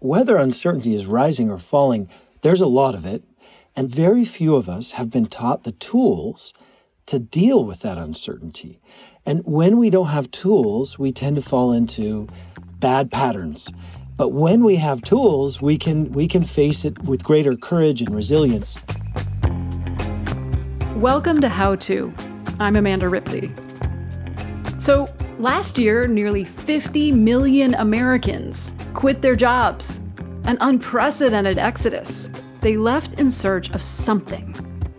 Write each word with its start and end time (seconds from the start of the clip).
Whether 0.00 0.36
uncertainty 0.36 0.94
is 0.94 1.06
rising 1.06 1.50
or 1.50 1.56
falling, 1.56 2.10
there's 2.42 2.60
a 2.60 2.66
lot 2.66 2.94
of 2.94 3.06
it, 3.06 3.24
and 3.74 3.88
very 3.88 4.26
few 4.26 4.54
of 4.54 4.68
us 4.68 4.92
have 4.92 5.08
been 5.10 5.24
taught 5.24 5.62
the 5.62 5.72
tools 5.72 6.52
to 7.06 7.18
deal 7.18 7.64
with 7.64 7.80
that 7.80 7.96
uncertainty. 7.96 8.78
And 9.24 9.40
when 9.46 9.78
we 9.78 9.88
don't 9.88 10.08
have 10.08 10.30
tools, 10.30 10.98
we 10.98 11.12
tend 11.12 11.36
to 11.36 11.42
fall 11.42 11.72
into 11.72 12.28
bad 12.78 13.10
patterns. 13.10 13.72
But 14.18 14.34
when 14.34 14.64
we 14.64 14.76
have 14.76 15.00
tools, 15.00 15.62
we 15.62 15.78
can 15.78 16.12
we 16.12 16.28
can 16.28 16.44
face 16.44 16.84
it 16.84 17.02
with 17.04 17.24
greater 17.24 17.56
courage 17.56 18.02
and 18.02 18.14
resilience. 18.14 18.78
Welcome 20.94 21.40
to 21.40 21.48
How 21.48 21.74
To. 21.74 22.12
I'm 22.58 22.76
Amanda 22.76 23.08
Ripley. 23.08 23.50
So, 24.78 25.08
last 25.38 25.78
year, 25.78 26.06
nearly 26.06 26.44
50 26.44 27.12
million 27.12 27.74
Americans 27.74 28.74
quit 28.94 29.22
their 29.22 29.34
jobs. 29.34 30.00
An 30.44 30.58
unprecedented 30.60 31.58
exodus. 31.58 32.30
They 32.60 32.76
left 32.76 33.18
in 33.20 33.30
search 33.30 33.70
of 33.70 33.82
something 33.82 34.54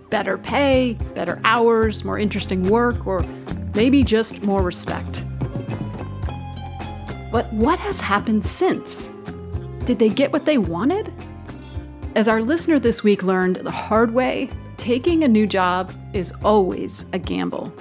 better 0.10 0.38
pay, 0.38 0.94
better 1.16 1.40
hours, 1.44 2.06
more 2.06 2.18
interesting 2.18 2.64
work, 2.64 3.06
or 3.06 3.26
maybe 3.76 4.04
just 4.04 4.42
more 4.42 4.62
respect. 4.62 5.26
But 7.32 7.52
what 7.52 7.78
has 7.80 8.00
happened 8.00 8.46
since? 8.46 9.10
Did 9.84 10.00
they 10.00 10.10
get 10.10 10.32
what 10.32 10.46
they 10.46 10.58
wanted? 10.58 11.12
As 12.16 12.28
our 12.28 12.42
listener 12.42 12.80
this 12.80 13.04
week 13.04 13.22
learned 13.22 13.58
the 13.58 13.72
hard 13.72 14.14
way, 14.14 14.50
taking 14.78 15.24
a 15.24 15.28
new 15.28 15.46
job 15.46 15.92
is 16.14 16.32
always 16.44 17.06
a 17.14 17.20
gamble. 17.20 17.72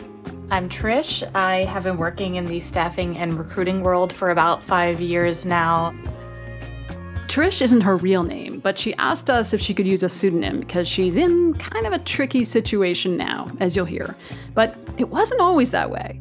I'm 0.49 0.69
Trish. 0.69 1.29
I 1.35 1.65
have 1.65 1.83
been 1.83 1.97
working 1.97 2.37
in 2.37 2.45
the 2.45 2.61
staffing 2.61 3.19
and 3.19 3.37
recruiting 3.37 3.83
world 3.83 4.13
for 4.13 4.31
about 4.31 4.63
five 4.63 5.01
years 5.01 5.45
now. 5.45 5.93
Trish 7.27 7.61
isn't 7.61 7.81
her 7.81 7.97
real 7.97 8.23
name, 8.23 8.61
but 8.61 8.79
she 8.79 8.95
asked 8.95 9.29
us 9.29 9.53
if 9.53 9.61
she 9.61 9.75
could 9.75 9.89
use 9.89 10.05
a 10.05 10.09
pseudonym 10.09 10.61
because 10.61 10.87
she's 10.87 11.17
in 11.17 11.55
kind 11.55 11.85
of 11.85 11.93
a 11.93 11.99
tricky 11.99 12.45
situation 12.45 13.17
now, 13.17 13.49
as 13.59 13.75
you'll 13.75 13.87
hear. 13.87 14.15
But 14.55 14.77
it 14.99 15.09
wasn't 15.09 15.41
always 15.41 15.73
that 15.73 15.91
way. 15.91 16.21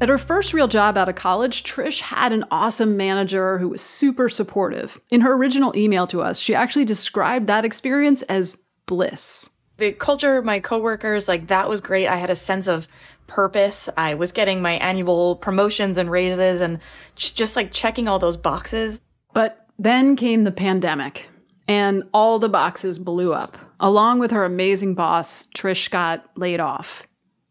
At 0.00 0.08
her 0.08 0.18
first 0.18 0.54
real 0.54 0.66
job 0.66 0.96
out 0.96 1.10
of 1.10 1.14
college, 1.14 1.62
Trish 1.62 2.00
had 2.00 2.32
an 2.32 2.46
awesome 2.50 2.96
manager 2.96 3.58
who 3.58 3.68
was 3.68 3.82
super 3.82 4.30
supportive. 4.30 4.98
In 5.10 5.20
her 5.20 5.34
original 5.34 5.76
email 5.76 6.06
to 6.06 6.22
us, 6.22 6.38
she 6.38 6.54
actually 6.54 6.86
described 6.86 7.48
that 7.48 7.66
experience 7.66 8.22
as 8.22 8.56
bliss. 8.86 9.50
The 9.76 9.92
culture, 9.92 10.40
my 10.42 10.60
coworkers, 10.60 11.26
like 11.26 11.48
that 11.48 11.68
was 11.68 11.80
great. 11.80 12.06
I 12.06 12.16
had 12.16 12.30
a 12.30 12.36
sense 12.36 12.68
of 12.68 12.86
purpose. 13.26 13.88
I 13.96 14.14
was 14.14 14.32
getting 14.32 14.62
my 14.62 14.72
annual 14.72 15.36
promotions 15.36 15.98
and 15.98 16.10
raises 16.10 16.60
and 16.60 16.78
just 17.16 17.56
like 17.56 17.72
checking 17.72 18.06
all 18.06 18.18
those 18.18 18.36
boxes. 18.36 19.00
But 19.32 19.66
then 19.78 20.14
came 20.14 20.44
the 20.44 20.52
pandemic, 20.52 21.28
and 21.66 22.04
all 22.12 22.38
the 22.38 22.48
boxes 22.48 22.98
blew 22.98 23.32
up. 23.32 23.58
Along 23.80 24.20
with 24.20 24.30
her 24.30 24.44
amazing 24.44 24.94
boss, 24.94 25.48
Trish 25.56 25.90
got 25.90 26.24
laid 26.36 26.60
off. 26.60 27.06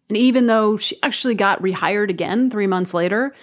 And 0.07 0.17
even 0.17 0.47
though 0.47 0.77
she 0.77 1.01
actually 1.03 1.35
got 1.35 1.61
rehired 1.61 2.09
again 2.09 2.49
three 2.49 2.67
months 2.67 2.93
later, 2.93 3.33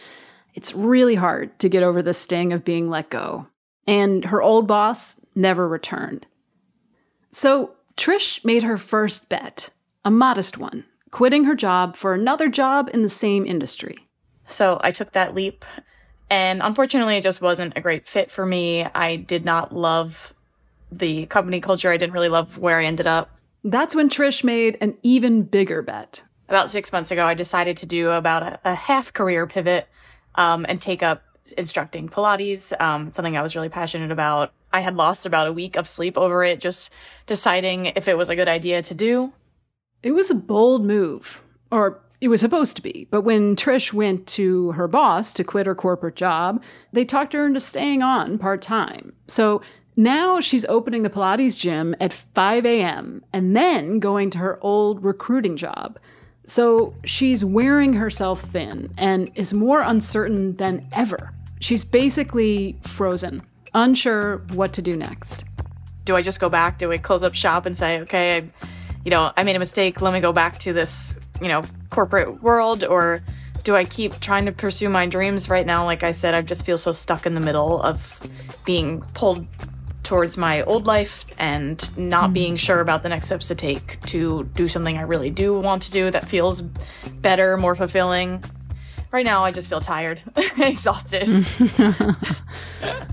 it's 0.55 0.75
really 0.75 1.15
hard 1.15 1.59
to 1.59 1.69
get 1.69 1.83
over 1.83 2.03
the 2.03 2.15
sting 2.15 2.53
of 2.53 2.65
being 2.65 2.89
let 2.89 3.11
go. 3.11 3.47
And 3.87 4.25
her 4.25 4.41
old 4.41 4.67
boss 4.67 5.21
never 5.35 5.69
returned. 5.69 6.27
So 7.31 7.75
Trish 8.01 8.43
made 8.47 8.63
her 8.63 8.79
first 8.79 9.29
bet, 9.29 9.69
a 10.07 10.11
modest 10.11 10.57
one, 10.57 10.85
quitting 11.11 11.45
her 11.45 11.55
job 11.55 11.97
for 11.97 12.15
another 12.15 12.49
job 12.49 12.89
in 12.95 13.03
the 13.03 13.11
same 13.11 13.45
industry. 13.45 14.09
So 14.47 14.81
I 14.83 14.91
took 14.91 15.13
that 15.13 15.35
leap 15.35 15.67
and 16.31 16.63
unfortunately, 16.63 17.17
it 17.17 17.23
just 17.23 17.43
wasn't 17.43 17.77
a 17.77 17.83
great 17.83 18.09
fit 18.09 18.31
for 18.31 18.47
me. 18.47 18.87
I 18.87 19.17
did 19.17 19.45
not 19.45 19.75
love 19.75 20.33
the 20.91 21.27
company 21.27 21.61
culture. 21.61 21.91
I 21.91 21.99
didn't 21.99 22.15
really 22.15 22.31
love 22.31 22.57
where 22.57 22.79
I 22.79 22.87
ended 22.87 23.07
up. 23.07 23.37
That's 23.65 23.95
when 23.95 24.09
Trish 24.09 24.43
made 24.43 24.79
an 24.81 24.97
even 25.03 25.43
bigger 25.43 25.83
bet. 25.83 26.23
About 26.49 26.71
six 26.71 26.93
months 26.93 27.11
ago, 27.11 27.27
I 27.27 27.35
decided 27.35 27.77
to 27.79 27.87
do 27.87 28.13
about 28.13 28.43
a, 28.43 28.61
a 28.65 28.75
half 28.75 29.13
career 29.13 29.47
pivot 29.47 29.89
um, 30.37 30.65
and 30.71 30.81
take 30.81 31.03
up 31.03 31.23
instructing 31.59 32.09
Pilates, 32.09 32.73
um, 32.81 33.13
something 33.13 33.37
I 33.37 33.43
was 33.43 33.55
really 33.55 33.69
passionate 33.69 34.11
about. 34.11 34.55
I 34.73 34.81
had 34.81 34.97
lost 34.97 35.27
about 35.27 35.49
a 35.49 35.53
week 35.53 35.77
of 35.77 35.89
sleep 35.89 36.17
over 36.17 36.45
it, 36.45 36.61
just 36.61 36.91
deciding 37.27 37.87
if 37.87 38.09
it 38.09 38.17
was 38.17 38.29
a 38.29 38.37
good 38.37 38.49
idea 38.49 38.83
to 38.83 38.95
do. 38.95 39.33
It 40.03 40.13
was 40.13 40.31
a 40.31 40.35
bold 40.35 40.85
move, 40.85 41.43
or 41.71 42.01
it 42.21 42.29
was 42.29 42.41
supposed 42.41 42.77
to 42.77 42.83
be. 42.83 43.07
But 43.11 43.23
when 43.23 43.57
Trish 43.57 43.93
went 43.93 44.27
to 44.29 44.73
her 44.73 44.89
boss 44.89 45.33
to 45.35 45.45
quit 45.45 45.67
her 45.67 45.75
corporate 45.75 46.17
job, 46.17 46.63
they 46.93 47.05
talked 47.05 47.33
her 47.33 47.47
into 47.47 47.61
staying 47.61 48.03
on 48.03 48.39
part 48.39 48.63
time. 48.63 49.15
So 49.27 49.63
now 49.97 50.41
she's 50.41 50.65
opening 50.67 51.03
the 51.03 51.11
Pilates 51.11 51.59
gym 51.59 51.95
at 52.01 52.13
5 52.13 52.65
a.m. 52.67 53.25
and 53.33 53.57
then 53.57 53.99
going 53.99 54.31
to 54.31 54.39
her 54.39 54.59
old 54.63 55.03
recruiting 55.03 55.57
job. 55.57 55.99
So 56.47 56.95
she's 57.05 57.45
wearing 57.45 57.95
herself 57.95 58.43
thin 58.43 58.93
and 58.97 59.31
is 59.35 59.53
more 59.53 59.81
uncertain 59.81 60.57
than 60.57 60.87
ever. 60.93 61.33
She's 61.61 61.85
basically 61.85 62.79
frozen, 62.83 63.43
unsure 63.75 64.39
what 64.53 64.73
to 64.75 64.83
do 64.83 64.97
next. 64.97 65.45
Do 66.05 66.17
I 66.17 66.23
just 66.23 66.41
go 66.41 66.49
back? 66.49 66.79
Do 66.79 66.91
I 66.93 66.99
close 66.99 67.23
up 67.23 67.35
shop 67.35 67.67
and 67.67 67.77
say, 67.77 68.01
okay, 68.01 68.37
I, 68.37 68.67
you 69.05 69.11
know, 69.11 69.33
I 69.37 69.43
made 69.43 69.57
a 69.57 69.59
mistake. 69.61 70.01
Let 70.01 70.13
me 70.13 70.21
go 70.21 70.33
back 70.33 70.59
to 70.61 70.73
this 70.73 71.19
you 71.41 71.49
know, 71.49 71.63
corporate 71.89 72.43
world 72.43 72.85
or 72.85 73.23
do 73.65 73.75
I 73.77 73.85
keep 73.85 74.21
trying 74.21 74.47
to 74.47 74.53
pursue 74.53 74.89
my 74.89 75.07
dreams 75.07 75.49
right 75.49 75.67
now? 75.67 75.85
Like 75.85 76.03
I 76.03 76.13
said, 76.13 76.35
I 76.35 76.43
just 76.43 76.65
feel 76.65 76.79
so 76.79 76.93
stuck 76.93 77.27
in 77.27 77.35
the 77.35 77.41
middle 77.41 77.83
of 77.83 78.21
being 78.65 79.03
pulled 79.15 79.47
towards 80.03 80.37
my 80.37 80.63
old 80.63 80.87
life 80.87 81.25
and 81.39 81.97
not 81.97 82.31
mm. 82.31 82.35
being 82.35 82.57
sure 82.57 82.81
about 82.81 83.03
the 83.03 83.09
next 83.09 83.27
steps 83.27 83.49
to 83.49 83.55
take 83.55 84.01
to 84.07 84.45
do 84.55 84.67
something 84.67 84.97
I 84.97 85.03
really 85.03 85.31
do 85.31 85.59
want 85.59 85.83
to 85.83 85.91
do 85.91 86.11
that 86.11 86.29
feels 86.29 86.63
better, 87.21 87.57
more 87.57 87.75
fulfilling. 87.75 88.43
Right 89.13 89.25
now, 89.25 89.45
I 89.45 89.51
just 89.51 89.69
feel 89.69 89.81
tired, 89.81 90.23
exhausted. 90.59 91.29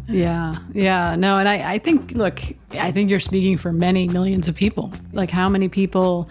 yeah, 0.07 0.57
yeah, 0.73 1.15
no, 1.15 1.39
and 1.39 1.49
I, 1.49 1.73
I 1.73 1.79
think, 1.79 2.11
look, 2.11 2.39
I 2.73 2.91
think 2.91 3.09
you're 3.09 3.19
speaking 3.19 3.57
for 3.57 3.73
many 3.73 4.07
millions 4.07 4.47
of 4.47 4.53
people. 4.53 4.93
Like, 5.11 5.31
how 5.31 5.49
many 5.49 5.69
people 5.69 6.29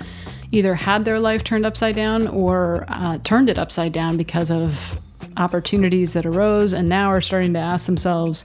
either 0.53 0.75
had 0.75 1.05
their 1.05 1.19
life 1.19 1.43
turned 1.43 1.67
upside 1.67 1.97
down 1.97 2.29
or 2.29 2.85
uh, 2.89 3.19
turned 3.25 3.51
it 3.51 3.59
upside 3.59 3.93
down 3.93 4.17
because 4.17 4.51
of 4.51 4.99
opportunities 5.37 6.13
that 6.13 6.25
arose 6.25 6.73
and 6.73 6.89
now 6.89 7.11
are 7.11 7.21
starting 7.21 7.53
to 7.53 7.59
ask 7.59 7.87
themselves 7.87 8.45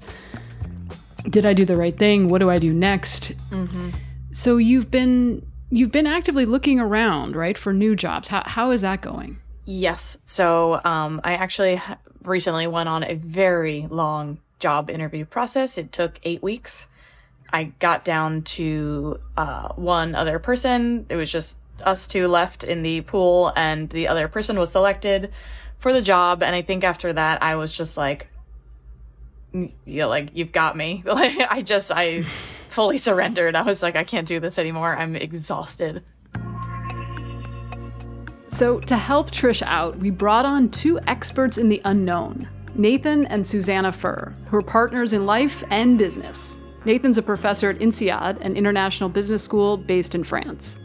did 1.30 1.46
i 1.46 1.54
do 1.54 1.63
the 1.63 1.75
right 1.75 1.98
thing 1.98 2.28
what 2.28 2.40
do 2.40 2.50
i 2.50 2.57
do 2.57 2.74
next 2.74 3.31
mm-hmm. 3.50 3.90
so 4.31 4.57
you've 4.57 4.92
been 4.92 5.46
you've 5.69 5.92
been 5.92 6.07
actively 6.07 6.46
looking 6.46 6.80
around 6.80 7.36
right 7.36 7.57
for 7.57 7.72
new 7.72 7.96
jobs 7.96 8.28
how, 8.28 8.44
how 8.46 8.72
is 8.72 8.81
that 8.81 9.01
going 9.01 9.40
yes 9.72 10.18
so 10.26 10.80
um, 10.84 11.22
i 11.24 11.34
actually 11.34 11.82
recently 12.24 12.68
went 12.68 12.90
on 12.90 13.04
a 13.04 13.16
very 13.16 13.88
long 13.90 14.40
job 14.60 14.90
interview 14.90 15.26
process 15.26 15.78
it 15.78 15.92
took 15.92 16.20
eight 16.24 16.44
weeks 16.44 16.88
i 17.52 17.64
got 17.80 18.06
down 18.06 18.42
to 18.44 19.20
uh, 19.38 19.70
one 19.76 20.14
other 20.16 20.40
person 20.40 21.06
it 21.10 21.16
was 21.16 21.32
just 21.32 21.58
us 21.84 22.08
two 22.08 22.28
left 22.28 22.64
in 22.64 22.84
the 22.84 23.02
pool 23.02 23.52
and 23.56 23.90
the 23.90 24.08
other 24.08 24.28
person 24.28 24.58
was 24.58 24.72
selected 24.72 25.32
for 25.82 25.92
the 25.92 26.02
job. 26.02 26.44
And 26.44 26.56
I 26.56 26.62
think 26.62 26.84
after 26.84 27.12
that, 27.12 27.42
I 27.42 27.56
was 27.56 27.76
just 27.76 27.98
like, 27.98 28.28
yeah, 29.86 30.06
like 30.06 30.30
you've 30.34 30.52
got 30.52 30.78
me. 30.78 31.04
Like 31.06 31.38
I 31.40 31.62
just 31.62 31.92
I 31.92 32.22
fully 32.70 32.98
surrendered. 32.98 33.56
I 33.56 33.64
was 33.64 33.84
like, 33.84 33.96
I 33.96 34.04
can't 34.04 34.28
do 34.28 34.40
this 34.40 34.58
anymore. 34.58 34.96
I'm 34.96 35.16
exhausted. 35.16 36.04
So 38.53 38.80
to 38.81 38.98
help 38.98 39.31
Trish 39.31 39.62
out, 39.65 39.98
we 39.98 40.09
brought 40.09 40.45
on 40.45 40.69
two 40.69 41.00
experts 41.07 41.57
in 41.57 41.69
the 41.69 41.81
unknown, 41.86 42.50
Nathan 42.75 43.25
and 43.27 43.48
Susanna 43.48 43.92
Furr, 43.92 44.36
who 44.48 44.57
are 44.57 44.62
partners 44.62 45.13
in 45.13 45.25
life 45.25 45.63
and 45.69 45.98
business. 45.98 46.57
Nathan's 46.83 47.18
a 47.18 47.21
professor 47.21 47.69
at 47.69 47.80
INSEAD, 47.80 48.42
an 48.42 48.57
international 48.57 49.09
business 49.09 49.42
school 49.42 49.77
based 49.77 50.15
in 50.15 50.24
France. 50.24 50.80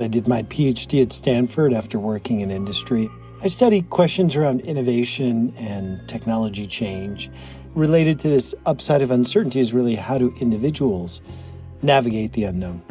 I 0.00 0.08
did 0.08 0.26
my 0.26 0.42
PhD 0.44 1.02
at 1.02 1.12
Stanford 1.12 1.72
after 1.72 1.98
working 1.98 2.40
in 2.40 2.50
industry. 2.50 3.08
I 3.42 3.46
studied 3.46 3.90
questions 3.90 4.34
around 4.34 4.60
innovation 4.60 5.52
and 5.56 6.06
technology 6.08 6.66
change. 6.66 7.30
Related 7.74 8.18
to 8.20 8.28
this 8.28 8.54
upside 8.66 9.02
of 9.02 9.12
uncertainty 9.12 9.60
is 9.60 9.72
really 9.72 9.94
how 9.94 10.18
do 10.18 10.34
individuals 10.40 11.20
navigate 11.80 12.32
the 12.32 12.44
unknown? 12.44 12.82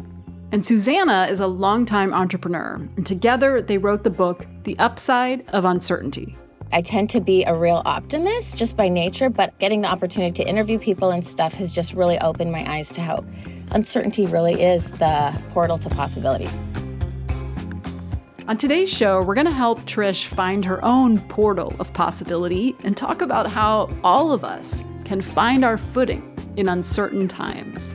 And 0.50 0.64
Susanna 0.64 1.28
is 1.30 1.40
a 1.40 1.46
longtime 1.46 2.14
entrepreneur, 2.14 2.76
and 2.96 3.06
together 3.06 3.60
they 3.60 3.76
wrote 3.76 4.02
the 4.02 4.08
book, 4.08 4.46
The 4.64 4.78
Upside 4.78 5.46
of 5.50 5.66
Uncertainty. 5.66 6.38
I 6.72 6.80
tend 6.80 7.10
to 7.10 7.20
be 7.20 7.44
a 7.44 7.54
real 7.54 7.82
optimist 7.84 8.56
just 8.56 8.74
by 8.74 8.88
nature, 8.88 9.28
but 9.28 9.58
getting 9.58 9.82
the 9.82 9.88
opportunity 9.88 10.32
to 10.42 10.48
interview 10.48 10.78
people 10.78 11.10
and 11.10 11.26
stuff 11.26 11.52
has 11.54 11.70
just 11.70 11.92
really 11.92 12.18
opened 12.20 12.50
my 12.50 12.66
eyes 12.66 12.88
to 12.92 13.02
how 13.02 13.26
uncertainty 13.72 14.24
really 14.24 14.62
is 14.62 14.90
the 14.92 15.38
portal 15.50 15.76
to 15.76 15.90
possibility. 15.90 16.48
On 18.48 18.56
today's 18.56 18.88
show, 18.88 19.22
we're 19.22 19.34
going 19.34 19.46
to 19.46 19.52
help 19.52 19.80
Trish 19.80 20.24
find 20.24 20.64
her 20.64 20.82
own 20.82 21.20
portal 21.28 21.74
of 21.78 21.92
possibility 21.92 22.74
and 22.84 22.96
talk 22.96 23.20
about 23.20 23.46
how 23.50 23.90
all 24.02 24.32
of 24.32 24.44
us 24.44 24.82
can 25.04 25.20
find 25.20 25.62
our 25.62 25.76
footing 25.76 26.24
in 26.56 26.68
uncertain 26.68 27.28
times. 27.28 27.94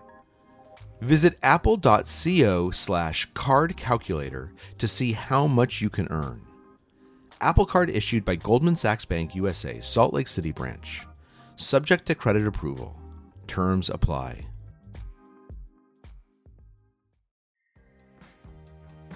Visit 1.01 1.37
apple.co 1.41 2.71
slash 2.71 3.27
card 3.33 3.75
calculator 3.75 4.51
to 4.77 4.87
see 4.87 5.11
how 5.13 5.47
much 5.47 5.81
you 5.81 5.89
can 5.89 6.07
earn. 6.11 6.41
Apple 7.41 7.65
Card 7.65 7.89
issued 7.89 8.23
by 8.23 8.35
Goldman 8.35 8.75
Sachs 8.75 9.03
Bank 9.03 9.33
USA, 9.33 9.79
Salt 9.79 10.13
Lake 10.13 10.27
City 10.27 10.51
branch. 10.51 11.07
Subject 11.55 12.05
to 12.05 12.13
credit 12.13 12.45
approval. 12.45 12.95
Terms 13.47 13.89
apply. 13.89 14.45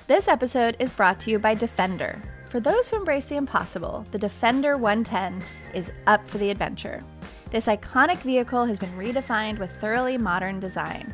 This 0.08 0.28
episode 0.28 0.76
is 0.80 0.92
brought 0.92 1.20
to 1.22 1.32
you 1.32 1.38
by 1.38 1.54
Defender. 1.54 2.22
For 2.50 2.60
those 2.60 2.90
who 2.90 2.98
embrace 2.98 3.26
the 3.26 3.38
impossible, 3.38 4.06
the 4.12 4.18
Defender 4.18 4.78
110 4.78 5.44
is 5.76 5.92
up 6.08 6.28
for 6.28 6.40
the 6.40 6.50
adventure. 6.50 7.00
This 7.52 7.68
iconic 7.68 8.18
vehicle 8.20 8.66
has 8.66 8.80
been 8.80 8.92
redefined 8.98 9.60
with 9.60 9.76
thoroughly 9.78 10.18
modern 10.18 10.60
design. 10.60 11.14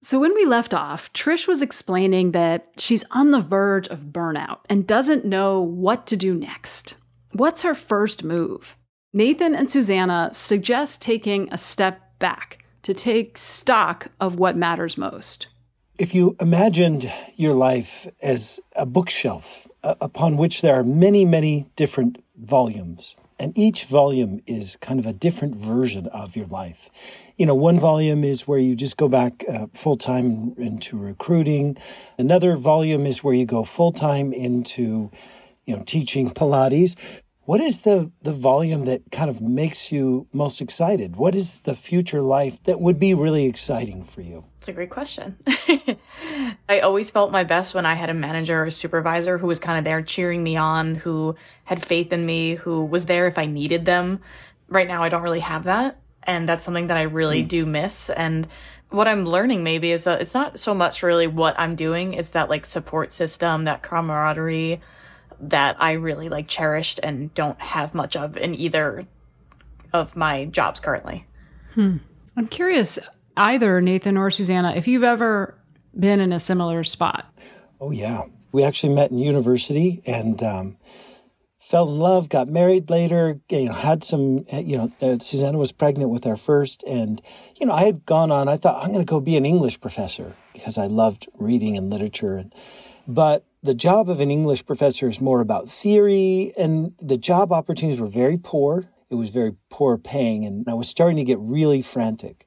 So, 0.00 0.20
when 0.20 0.32
we 0.34 0.44
left 0.44 0.74
off, 0.74 1.12
Trish 1.12 1.48
was 1.48 1.60
explaining 1.60 2.30
that 2.30 2.68
she's 2.76 3.04
on 3.10 3.32
the 3.32 3.40
verge 3.40 3.88
of 3.88 4.12
burnout 4.12 4.58
and 4.68 4.86
doesn't 4.86 5.24
know 5.24 5.60
what 5.60 6.06
to 6.06 6.16
do 6.16 6.34
next. 6.34 6.94
What's 7.32 7.62
her 7.62 7.74
first 7.74 8.22
move? 8.22 8.76
Nathan 9.12 9.56
and 9.56 9.68
Susanna 9.68 10.30
suggest 10.32 11.02
taking 11.02 11.48
a 11.50 11.58
step 11.58 12.00
back 12.20 12.64
to 12.82 12.94
take 12.94 13.36
stock 13.36 14.08
of 14.20 14.38
what 14.38 14.56
matters 14.56 14.96
most. 14.96 15.48
If 15.98 16.14
you 16.14 16.36
imagined 16.40 17.12
your 17.34 17.54
life 17.54 18.06
as 18.22 18.60
a 18.76 18.86
bookshelf 18.86 19.66
uh, 19.82 19.96
upon 20.00 20.36
which 20.36 20.62
there 20.62 20.78
are 20.78 20.84
many, 20.84 21.24
many 21.24 21.70
different 21.74 22.22
volumes, 22.36 23.16
and 23.38 23.56
each 23.58 23.84
volume 23.84 24.40
is 24.46 24.76
kind 24.76 25.00
of 25.00 25.06
a 25.06 25.12
different 25.12 25.56
version 25.56 26.06
of 26.08 26.36
your 26.36 26.46
life. 26.46 26.88
You 27.38 27.46
know, 27.46 27.54
one 27.54 27.78
volume 27.78 28.24
is 28.24 28.48
where 28.48 28.58
you 28.58 28.74
just 28.74 28.96
go 28.96 29.08
back 29.08 29.44
uh, 29.48 29.68
full 29.72 29.96
time 29.96 30.54
into 30.58 30.98
recruiting. 30.98 31.76
Another 32.18 32.56
volume 32.56 33.06
is 33.06 33.22
where 33.22 33.32
you 33.32 33.46
go 33.46 33.62
full 33.62 33.92
time 33.92 34.32
into, 34.32 35.12
you 35.64 35.76
know, 35.76 35.84
teaching 35.86 36.30
Pilates. 36.30 36.96
What 37.42 37.60
is 37.60 37.82
the, 37.82 38.10
the 38.22 38.32
volume 38.32 38.86
that 38.86 39.02
kind 39.12 39.30
of 39.30 39.40
makes 39.40 39.92
you 39.92 40.26
most 40.32 40.60
excited? 40.60 41.14
What 41.14 41.36
is 41.36 41.60
the 41.60 41.76
future 41.76 42.22
life 42.22 42.60
that 42.64 42.80
would 42.80 42.98
be 42.98 43.14
really 43.14 43.46
exciting 43.46 44.02
for 44.02 44.20
you? 44.20 44.44
It's 44.58 44.66
a 44.66 44.72
great 44.72 44.90
question. 44.90 45.38
I 46.68 46.80
always 46.80 47.08
felt 47.12 47.30
my 47.30 47.44
best 47.44 47.72
when 47.72 47.86
I 47.86 47.94
had 47.94 48.10
a 48.10 48.14
manager 48.14 48.62
or 48.62 48.66
a 48.66 48.72
supervisor 48.72 49.38
who 49.38 49.46
was 49.46 49.60
kind 49.60 49.78
of 49.78 49.84
there 49.84 50.02
cheering 50.02 50.42
me 50.42 50.56
on, 50.56 50.96
who 50.96 51.36
had 51.64 51.86
faith 51.86 52.12
in 52.12 52.26
me, 52.26 52.56
who 52.56 52.84
was 52.84 53.04
there 53.04 53.28
if 53.28 53.38
I 53.38 53.46
needed 53.46 53.84
them. 53.84 54.18
Right 54.66 54.88
now, 54.88 55.04
I 55.04 55.08
don't 55.08 55.22
really 55.22 55.40
have 55.40 55.64
that. 55.64 56.00
And 56.28 56.48
that's 56.48 56.64
something 56.64 56.86
that 56.86 56.96
I 56.96 57.02
really 57.02 57.42
mm. 57.42 57.48
do 57.48 57.66
miss. 57.66 58.10
And 58.10 58.46
what 58.90 59.08
I'm 59.08 59.24
learning 59.24 59.64
maybe 59.64 59.90
is 59.90 60.04
that 60.04 60.20
it's 60.20 60.34
not 60.34 60.60
so 60.60 60.74
much 60.74 61.02
really 61.02 61.26
what 61.26 61.58
I'm 61.58 61.74
doing, 61.74 62.14
it's 62.14 62.30
that 62.30 62.48
like 62.48 62.66
support 62.66 63.12
system, 63.12 63.64
that 63.64 63.82
camaraderie 63.82 64.80
that 65.40 65.76
I 65.80 65.92
really 65.92 66.28
like 66.28 66.48
cherished 66.48 67.00
and 67.02 67.32
don't 67.34 67.60
have 67.60 67.94
much 67.94 68.16
of 68.16 68.36
in 68.36 68.54
either 68.54 69.06
of 69.92 70.16
my 70.16 70.46
jobs 70.46 70.80
currently. 70.80 71.26
Hmm. 71.74 71.96
I'm 72.36 72.46
curious, 72.46 72.98
either 73.36 73.80
Nathan 73.80 74.16
or 74.16 74.30
Susanna, 74.30 74.74
if 74.74 74.86
you've 74.86 75.04
ever 75.04 75.54
been 75.98 76.20
in 76.20 76.32
a 76.32 76.40
similar 76.40 76.84
spot. 76.84 77.26
Oh, 77.80 77.90
yeah. 77.90 78.24
We 78.52 78.64
actually 78.64 78.94
met 78.94 79.10
in 79.10 79.18
university 79.18 80.02
and 80.06 80.42
um, 80.42 80.76
fell 81.68 81.92
in 81.92 81.98
love, 81.98 82.30
got 82.30 82.48
married 82.48 82.88
later, 82.88 83.38
you 83.50 83.66
know, 83.66 83.74
had 83.74 84.02
some, 84.02 84.46
you 84.50 84.78
know, 84.78 84.92
uh, 85.02 85.18
Susanna 85.18 85.58
was 85.58 85.70
pregnant 85.70 86.10
with 86.10 86.26
our 86.26 86.36
first. 86.36 86.82
And, 86.84 87.20
you 87.60 87.66
know, 87.66 87.74
I 87.74 87.84
had 87.84 88.06
gone 88.06 88.30
on, 88.30 88.48
I 88.48 88.56
thought, 88.56 88.82
I'm 88.82 88.90
going 88.90 89.04
to 89.04 89.10
go 89.10 89.20
be 89.20 89.36
an 89.36 89.44
English 89.44 89.78
professor 89.78 90.34
because 90.54 90.78
I 90.78 90.86
loved 90.86 91.28
reading 91.38 91.76
and 91.76 91.90
literature. 91.90 92.38
And, 92.38 92.54
but 93.06 93.44
the 93.62 93.74
job 93.74 94.08
of 94.08 94.22
an 94.22 94.30
English 94.30 94.64
professor 94.64 95.10
is 95.10 95.20
more 95.20 95.42
about 95.42 95.68
theory, 95.68 96.54
and 96.56 96.94
the 97.02 97.18
job 97.18 97.52
opportunities 97.52 98.00
were 98.00 98.06
very 98.06 98.38
poor. 98.38 98.86
It 99.10 99.16
was 99.16 99.28
very 99.28 99.54
poor 99.68 99.98
paying, 99.98 100.46
and 100.46 100.66
I 100.66 100.74
was 100.74 100.88
starting 100.88 101.18
to 101.18 101.24
get 101.24 101.38
really 101.38 101.82
frantic 101.82 102.46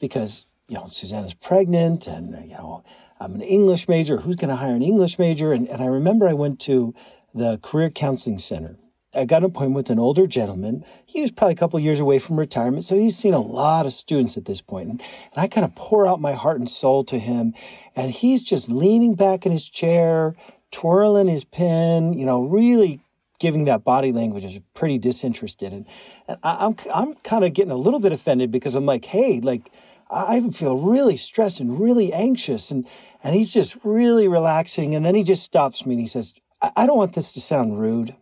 because, 0.00 0.46
you 0.68 0.76
know, 0.76 0.86
Susanna's 0.86 1.34
pregnant, 1.34 2.06
and, 2.06 2.48
you 2.48 2.54
know, 2.54 2.84
I'm 3.20 3.34
an 3.34 3.42
English 3.42 3.86
major. 3.86 4.16
Who's 4.16 4.36
going 4.36 4.48
to 4.48 4.56
hire 4.56 4.74
an 4.74 4.82
English 4.82 5.18
major? 5.18 5.52
And, 5.52 5.68
and 5.68 5.82
I 5.82 5.86
remember 5.86 6.26
I 6.26 6.32
went 6.32 6.58
to 6.60 6.94
the 7.34 7.58
Career 7.58 7.90
Counseling 7.90 8.38
Center 8.38 8.76
I 9.14 9.26
got 9.26 9.42
an 9.42 9.50
appointment 9.50 9.74
with 9.74 9.90
an 9.90 9.98
older 9.98 10.26
gentleman. 10.26 10.84
He 11.04 11.20
was 11.20 11.30
probably 11.30 11.52
a 11.52 11.56
couple 11.56 11.78
years 11.78 12.00
away 12.00 12.18
from 12.18 12.38
retirement, 12.38 12.84
so 12.84 12.96
he's 12.96 13.16
seen 13.16 13.34
a 13.34 13.40
lot 13.40 13.84
of 13.84 13.92
students 13.92 14.38
at 14.38 14.46
this 14.46 14.62
point. 14.62 14.88
And, 14.88 15.02
I 15.36 15.48
kind 15.48 15.66
of 15.66 15.74
pour 15.74 16.06
out 16.06 16.20
my 16.20 16.32
heart 16.32 16.58
and 16.58 16.68
soul 16.68 17.04
to 17.04 17.18
him, 17.18 17.52
and 17.94 18.10
he's 18.10 18.42
just 18.42 18.70
leaning 18.70 19.14
back 19.14 19.44
in 19.44 19.52
his 19.52 19.68
chair, 19.68 20.34
twirling 20.70 21.28
his 21.28 21.44
pen, 21.44 22.14
you 22.14 22.24
know, 22.24 22.44
really 22.44 23.00
giving 23.38 23.64
that 23.64 23.84
body 23.84 24.12
language 24.12 24.44
is 24.44 24.58
pretty 24.72 24.98
disinterested. 24.98 25.72
And, 25.72 25.86
and 26.26 26.38
I, 26.42 26.66
I'm 26.66 26.76
I'm 26.94 27.14
kind 27.16 27.44
of 27.44 27.52
getting 27.52 27.72
a 27.72 27.76
little 27.76 28.00
bit 28.00 28.12
offended 28.12 28.50
because 28.50 28.74
I'm 28.74 28.86
like, 28.86 29.04
hey, 29.04 29.40
like 29.40 29.70
I 30.10 30.40
feel 30.50 30.78
really 30.78 31.18
stressed 31.18 31.60
and 31.60 31.78
really 31.78 32.14
anxious, 32.14 32.70
and 32.70 32.86
and 33.22 33.34
he's 33.34 33.52
just 33.52 33.76
really 33.84 34.26
relaxing. 34.26 34.94
And 34.94 35.04
then 35.04 35.14
he 35.14 35.22
just 35.22 35.42
stops 35.42 35.84
me 35.84 35.94
and 35.94 36.00
he 36.00 36.06
says, 36.06 36.34
I, 36.62 36.86
don't 36.86 36.96
want 36.96 37.14
this 37.14 37.32
to 37.32 37.40
sound 37.40 37.78
rude, 37.78 38.14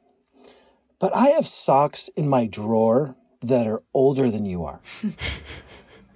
but 0.99 1.15
I 1.15 1.29
have 1.31 1.47
socks 1.47 2.09
in 2.17 2.29
my 2.29 2.47
drawer 2.47 3.17
that 3.43 3.67
are 3.67 3.83
older 3.93 4.31
than 4.31 4.47
you 4.47 4.65
are. 4.65 4.81
and 5.03 5.15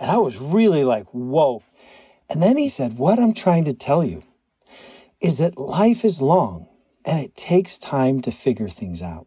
I 0.01 0.17
was 0.19 0.41
really 0.41 0.85
like, 0.85 1.07
whoa. 1.13 1.63
And 2.31 2.43
then 2.43 2.57
he 2.57 2.69
said, 2.69 2.99
What 2.99 3.19
I'm 3.19 3.35
trying 3.35 3.65
to 3.65 3.75
tell 3.75 4.03
you 4.03 4.23
is 5.21 5.39
that 5.39 5.59
life 5.59 6.05
is 6.05 6.21
long 6.21 6.69
and 7.05 7.19
it 7.19 7.37
takes 7.37 7.79
time 7.79 8.21
to 8.23 8.31
figure 8.31 8.69
things 8.69 9.03
out. 9.03 9.27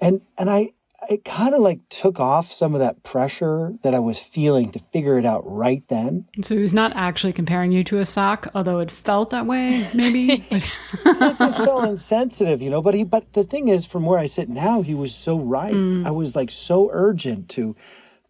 And 0.00 0.22
and 0.38 0.48
I 0.48 0.72
it 1.08 1.24
kind 1.24 1.54
of 1.54 1.60
like 1.60 1.80
took 1.88 2.20
off 2.20 2.46
some 2.46 2.74
of 2.74 2.80
that 2.80 3.02
pressure 3.02 3.72
that 3.82 3.94
I 3.94 3.98
was 3.98 4.18
feeling 4.18 4.70
to 4.72 4.78
figure 4.92 5.18
it 5.18 5.24
out 5.24 5.42
right 5.46 5.82
then. 5.88 6.26
So 6.42 6.54
he 6.54 6.60
was 6.60 6.74
not 6.74 6.92
actually 6.94 7.32
comparing 7.32 7.72
you 7.72 7.82
to 7.84 7.98
a 7.98 8.04
sock, 8.04 8.48
although 8.54 8.80
it 8.80 8.90
felt 8.90 9.30
that 9.30 9.46
way, 9.46 9.88
maybe. 9.94 10.44
it 10.50 11.38
just 11.38 11.58
felt 11.58 11.84
insensitive, 11.84 12.60
you 12.60 12.70
know. 12.70 12.82
But 12.82 12.94
he, 12.94 13.04
but 13.04 13.32
the 13.32 13.44
thing 13.44 13.68
is, 13.68 13.86
from 13.86 14.04
where 14.04 14.18
I 14.18 14.26
sit 14.26 14.48
now, 14.48 14.82
he 14.82 14.94
was 14.94 15.14
so 15.14 15.38
right. 15.38 15.72
Mm. 15.72 16.06
I 16.06 16.10
was 16.10 16.36
like 16.36 16.50
so 16.50 16.90
urgent 16.92 17.48
to 17.50 17.74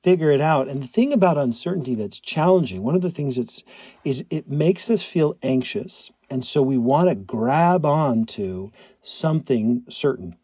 figure 0.02 0.30
it 0.30 0.40
out. 0.40 0.68
And 0.68 0.82
the 0.82 0.86
thing 0.86 1.12
about 1.12 1.36
uncertainty 1.36 1.94
that's 1.94 2.20
challenging, 2.20 2.82
one 2.82 2.94
of 2.94 3.02
the 3.02 3.10
things 3.10 3.36
that's 3.36 3.64
is 4.04 4.24
it 4.30 4.48
makes 4.48 4.88
us 4.90 5.02
feel 5.02 5.36
anxious, 5.42 6.10
and 6.30 6.44
so 6.44 6.62
we 6.62 6.78
want 6.78 7.08
to 7.08 7.14
grab 7.14 7.84
on 7.84 8.24
to 8.26 8.70
something 9.02 9.82
certain. 9.88 10.36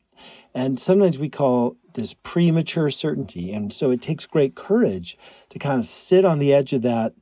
And 0.54 0.80
sometimes 0.80 1.18
we 1.18 1.28
call 1.28 1.76
this 1.96 2.14
premature 2.22 2.90
certainty. 2.90 3.52
And 3.52 3.72
so 3.72 3.90
it 3.90 4.00
takes 4.00 4.26
great 4.26 4.54
courage 4.54 5.18
to 5.48 5.58
kind 5.58 5.80
of 5.80 5.86
sit 5.86 6.24
on 6.24 6.38
the 6.38 6.54
edge 6.54 6.72
of 6.72 6.82
that 6.82 7.14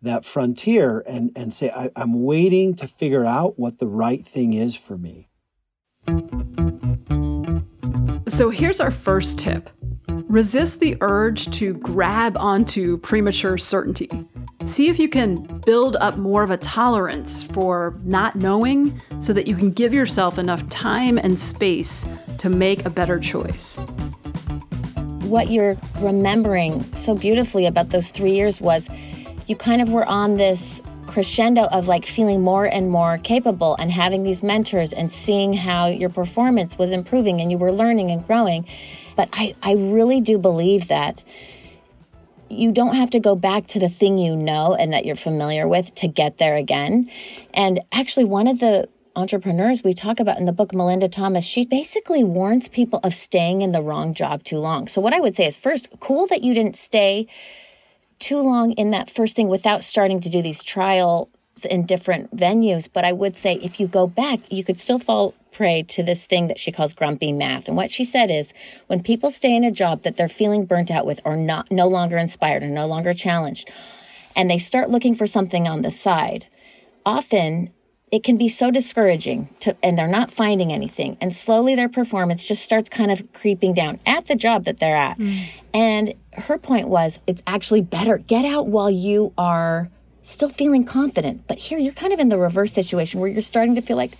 that 0.00 0.24
frontier 0.24 1.04
and, 1.06 1.30
and 1.36 1.54
say, 1.54 1.70
I, 1.70 1.88
I'm 1.94 2.24
waiting 2.24 2.74
to 2.74 2.88
figure 2.88 3.24
out 3.24 3.56
what 3.56 3.78
the 3.78 3.86
right 3.86 4.24
thing 4.24 4.52
is 4.52 4.74
for 4.74 4.98
me. 4.98 5.28
So 8.26 8.50
here's 8.50 8.80
our 8.80 8.90
first 8.90 9.38
tip 9.38 9.70
resist 10.32 10.80
the 10.80 10.96
urge 11.02 11.50
to 11.50 11.74
grab 11.74 12.38
onto 12.38 12.96
premature 12.98 13.58
certainty. 13.58 14.08
See 14.64 14.88
if 14.88 14.98
you 14.98 15.06
can 15.06 15.42
build 15.66 15.94
up 15.96 16.16
more 16.16 16.42
of 16.42 16.50
a 16.50 16.56
tolerance 16.56 17.42
for 17.42 18.00
not 18.02 18.36
knowing 18.36 18.98
so 19.20 19.34
that 19.34 19.46
you 19.46 19.54
can 19.54 19.70
give 19.70 19.92
yourself 19.92 20.38
enough 20.38 20.66
time 20.70 21.18
and 21.18 21.38
space 21.38 22.06
to 22.38 22.48
make 22.48 22.86
a 22.86 22.90
better 22.90 23.20
choice. 23.20 23.76
What 25.24 25.50
you're 25.50 25.76
remembering 25.98 26.82
so 26.94 27.14
beautifully 27.14 27.66
about 27.66 27.90
those 27.90 28.10
three 28.10 28.32
years 28.32 28.58
was 28.58 28.88
you 29.48 29.56
kind 29.56 29.82
of 29.82 29.92
were 29.92 30.06
on 30.06 30.38
this 30.38 30.80
crescendo 31.06 31.64
of 31.64 31.88
like 31.88 32.06
feeling 32.06 32.40
more 32.40 32.64
and 32.64 32.88
more 32.88 33.18
capable 33.18 33.76
and 33.78 33.92
having 33.92 34.22
these 34.22 34.42
mentors 34.42 34.94
and 34.94 35.12
seeing 35.12 35.52
how 35.52 35.88
your 35.88 36.08
performance 36.08 36.78
was 36.78 36.90
improving 36.90 37.42
and 37.42 37.50
you 37.50 37.58
were 37.58 37.70
learning 37.70 38.10
and 38.10 38.26
growing. 38.26 38.66
But 39.16 39.28
I, 39.32 39.54
I 39.62 39.74
really 39.74 40.20
do 40.20 40.38
believe 40.38 40.88
that 40.88 41.22
you 42.48 42.70
don't 42.70 42.94
have 42.94 43.10
to 43.10 43.20
go 43.20 43.34
back 43.34 43.66
to 43.68 43.78
the 43.78 43.88
thing 43.88 44.18
you 44.18 44.36
know 44.36 44.74
and 44.74 44.92
that 44.92 45.06
you're 45.06 45.16
familiar 45.16 45.66
with 45.66 45.94
to 45.96 46.08
get 46.08 46.38
there 46.38 46.56
again. 46.56 47.10
And 47.54 47.80
actually, 47.92 48.24
one 48.24 48.46
of 48.46 48.60
the 48.60 48.88
entrepreneurs 49.16 49.82
we 49.82 49.92
talk 49.92 50.20
about 50.20 50.38
in 50.38 50.46
the 50.46 50.52
book, 50.52 50.74
Melinda 50.74 51.08
Thomas, 51.08 51.44
she 51.44 51.66
basically 51.66 52.24
warns 52.24 52.68
people 52.68 53.00
of 53.02 53.14
staying 53.14 53.62
in 53.62 53.72
the 53.72 53.82
wrong 53.82 54.14
job 54.14 54.42
too 54.42 54.58
long. 54.58 54.86
So, 54.86 55.00
what 55.00 55.12
I 55.12 55.20
would 55.20 55.34
say 55.34 55.46
is 55.46 55.58
first, 55.58 55.88
cool 56.00 56.26
that 56.28 56.42
you 56.42 56.54
didn't 56.54 56.76
stay 56.76 57.26
too 58.18 58.40
long 58.40 58.72
in 58.72 58.90
that 58.90 59.10
first 59.10 59.34
thing 59.34 59.48
without 59.48 59.82
starting 59.82 60.20
to 60.20 60.30
do 60.30 60.42
these 60.42 60.62
trials 60.62 61.28
in 61.68 61.84
different 61.86 62.34
venues. 62.36 62.88
But 62.92 63.04
I 63.04 63.12
would 63.12 63.36
say 63.36 63.54
if 63.56 63.80
you 63.80 63.86
go 63.86 64.06
back, 64.06 64.40
you 64.50 64.62
could 64.62 64.78
still 64.78 64.98
fall 64.98 65.34
prey 65.52 65.82
to 65.82 66.02
this 66.02 66.24
thing 66.24 66.48
that 66.48 66.58
she 66.58 66.72
calls 66.72 66.94
grumpy 66.94 67.32
math. 67.32 67.68
And 67.68 67.76
what 67.76 67.90
she 67.90 68.04
said 68.04 68.30
is 68.30 68.52
when 68.86 69.02
people 69.02 69.30
stay 69.30 69.54
in 69.54 69.64
a 69.64 69.70
job 69.70 70.02
that 70.02 70.16
they're 70.16 70.28
feeling 70.28 70.64
burnt 70.64 70.90
out 70.90 71.06
with 71.06 71.20
or 71.24 71.36
not 71.36 71.70
no 71.70 71.86
longer 71.86 72.16
inspired 72.16 72.62
or 72.62 72.68
no 72.68 72.86
longer 72.86 73.14
challenged, 73.14 73.70
and 74.34 74.50
they 74.50 74.58
start 74.58 74.90
looking 74.90 75.14
for 75.14 75.26
something 75.26 75.68
on 75.68 75.82
the 75.82 75.90
side, 75.90 76.46
often 77.04 77.70
it 78.10 78.22
can 78.22 78.36
be 78.36 78.48
so 78.48 78.70
discouraging 78.70 79.48
to, 79.60 79.74
and 79.82 79.98
they're 79.98 80.06
not 80.06 80.30
finding 80.30 80.70
anything. 80.70 81.16
And 81.20 81.34
slowly 81.34 81.74
their 81.74 81.88
performance 81.88 82.44
just 82.44 82.62
starts 82.62 82.90
kind 82.90 83.10
of 83.10 83.32
creeping 83.32 83.72
down 83.72 84.00
at 84.04 84.26
the 84.26 84.34
job 84.34 84.64
that 84.64 84.78
they're 84.78 84.96
at. 84.96 85.18
Mm. 85.18 85.46
And 85.72 86.14
her 86.34 86.58
point 86.58 86.88
was 86.88 87.20
it's 87.26 87.42
actually 87.46 87.80
better. 87.80 88.18
Get 88.18 88.44
out 88.44 88.66
while 88.66 88.90
you 88.90 89.32
are 89.38 89.88
still 90.22 90.50
feeling 90.50 90.84
confident. 90.84 91.46
But 91.46 91.58
here 91.58 91.78
you're 91.78 91.94
kind 91.94 92.12
of 92.12 92.20
in 92.20 92.28
the 92.28 92.38
reverse 92.38 92.72
situation 92.72 93.18
where 93.18 93.30
you're 93.30 93.40
starting 93.40 93.74
to 93.76 93.80
feel 93.80 93.96
like, 93.96 94.12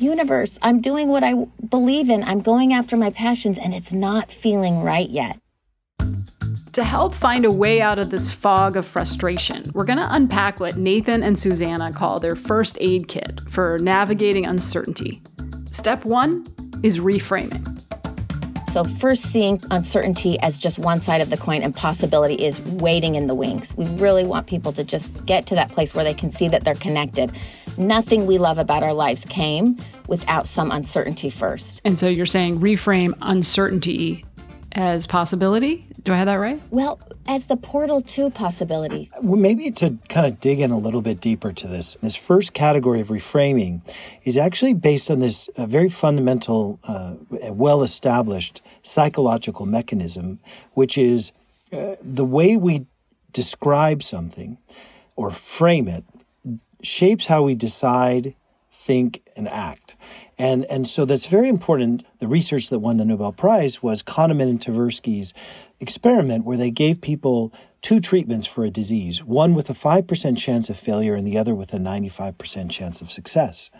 universe, 0.00 0.58
I'm 0.62 0.80
doing 0.80 1.08
what 1.08 1.22
I 1.22 1.34
believe 1.68 2.10
in, 2.10 2.22
I'm 2.24 2.40
going 2.40 2.72
after 2.72 2.96
my 2.96 3.10
passions, 3.10 3.58
and 3.58 3.74
it's 3.74 3.92
not 3.92 4.30
feeling 4.30 4.82
right 4.82 5.08
yet. 5.08 5.38
To 6.72 6.84
help 6.84 7.14
find 7.14 7.44
a 7.44 7.50
way 7.50 7.80
out 7.80 7.98
of 7.98 8.10
this 8.10 8.30
fog 8.30 8.76
of 8.76 8.86
frustration, 8.86 9.70
we're 9.74 9.84
going 9.84 9.98
to 9.98 10.14
unpack 10.14 10.60
what 10.60 10.76
Nathan 10.76 11.22
and 11.22 11.38
Susanna 11.38 11.92
call 11.92 12.20
their 12.20 12.36
first 12.36 12.78
aid 12.80 13.08
kit 13.08 13.40
for 13.50 13.78
navigating 13.78 14.46
uncertainty. 14.46 15.20
Step 15.72 16.04
one 16.04 16.46
is 16.82 17.00
reframing. 17.00 17.82
So, 18.68 18.84
first 18.84 19.22
seeing 19.22 19.62
uncertainty 19.70 20.38
as 20.40 20.58
just 20.58 20.78
one 20.78 21.00
side 21.00 21.22
of 21.22 21.30
the 21.30 21.38
coin 21.38 21.62
and 21.62 21.74
possibility 21.74 22.34
is 22.34 22.60
waiting 22.60 23.14
in 23.14 23.26
the 23.26 23.34
wings. 23.34 23.74
We 23.78 23.86
really 23.96 24.26
want 24.26 24.46
people 24.46 24.74
to 24.74 24.84
just 24.84 25.24
get 25.24 25.46
to 25.46 25.54
that 25.54 25.72
place 25.72 25.94
where 25.94 26.04
they 26.04 26.12
can 26.12 26.30
see 26.30 26.48
that 26.48 26.64
they're 26.64 26.74
connected. 26.74 27.32
Nothing 27.78 28.26
we 28.26 28.36
love 28.36 28.58
about 28.58 28.82
our 28.82 28.92
lives 28.92 29.24
came 29.24 29.78
without 30.06 30.46
some 30.46 30.70
uncertainty 30.70 31.30
first. 31.30 31.80
And 31.86 31.98
so, 31.98 32.08
you're 32.08 32.26
saying 32.26 32.60
reframe 32.60 33.16
uncertainty 33.22 34.26
as 34.72 35.06
possibility? 35.06 35.86
Do 36.02 36.12
I 36.12 36.16
have 36.16 36.26
that 36.26 36.36
right? 36.36 36.60
Well, 36.70 37.00
as 37.26 37.46
the 37.46 37.56
portal 37.56 38.00
to 38.00 38.30
possibility. 38.30 39.10
Well, 39.22 39.38
maybe 39.38 39.70
to 39.72 39.98
kind 40.08 40.26
of 40.26 40.40
dig 40.40 40.60
in 40.60 40.70
a 40.70 40.78
little 40.78 41.02
bit 41.02 41.20
deeper 41.20 41.52
to 41.52 41.66
this, 41.66 41.96
this 42.02 42.16
first 42.16 42.54
category 42.54 43.00
of 43.00 43.08
reframing 43.08 43.82
is 44.24 44.36
actually 44.36 44.74
based 44.74 45.10
on 45.10 45.18
this 45.20 45.48
uh, 45.56 45.66
very 45.66 45.88
fundamental, 45.88 46.78
uh, 46.84 47.14
well 47.50 47.82
established 47.82 48.62
psychological 48.82 49.66
mechanism, 49.66 50.40
which 50.72 50.96
is 50.96 51.32
uh, 51.72 51.96
the 52.02 52.24
way 52.24 52.56
we 52.56 52.86
describe 53.32 54.02
something 54.02 54.58
or 55.16 55.30
frame 55.30 55.88
it 55.88 56.04
shapes 56.82 57.26
how 57.26 57.42
we 57.42 57.54
decide, 57.54 58.34
think, 58.70 59.22
and 59.36 59.48
act. 59.48 59.96
And, 60.38 60.64
and 60.66 60.86
so 60.86 61.04
that's 61.04 61.26
very 61.26 61.48
important. 61.48 62.04
The 62.20 62.28
research 62.28 62.70
that 62.70 62.78
won 62.78 62.96
the 62.96 63.04
Nobel 63.04 63.32
Prize 63.32 63.82
was 63.82 64.02
Kahneman 64.02 64.48
and 64.48 64.60
Tversky's 64.60 65.34
experiment 65.80 66.44
where 66.44 66.56
they 66.56 66.70
gave 66.70 67.00
people 67.00 67.52
two 67.82 68.00
treatments 68.00 68.46
for 68.46 68.64
a 68.64 68.70
disease, 68.70 69.24
one 69.24 69.54
with 69.54 69.70
a 69.70 69.74
5% 69.74 70.38
chance 70.38 70.68
of 70.68 70.76
failure 70.76 71.14
and 71.14 71.26
the 71.26 71.38
other 71.38 71.54
with 71.54 71.72
a 71.74 71.78
95% 71.78 72.70
chance 72.70 73.00
of 73.00 73.10
success. 73.10 73.70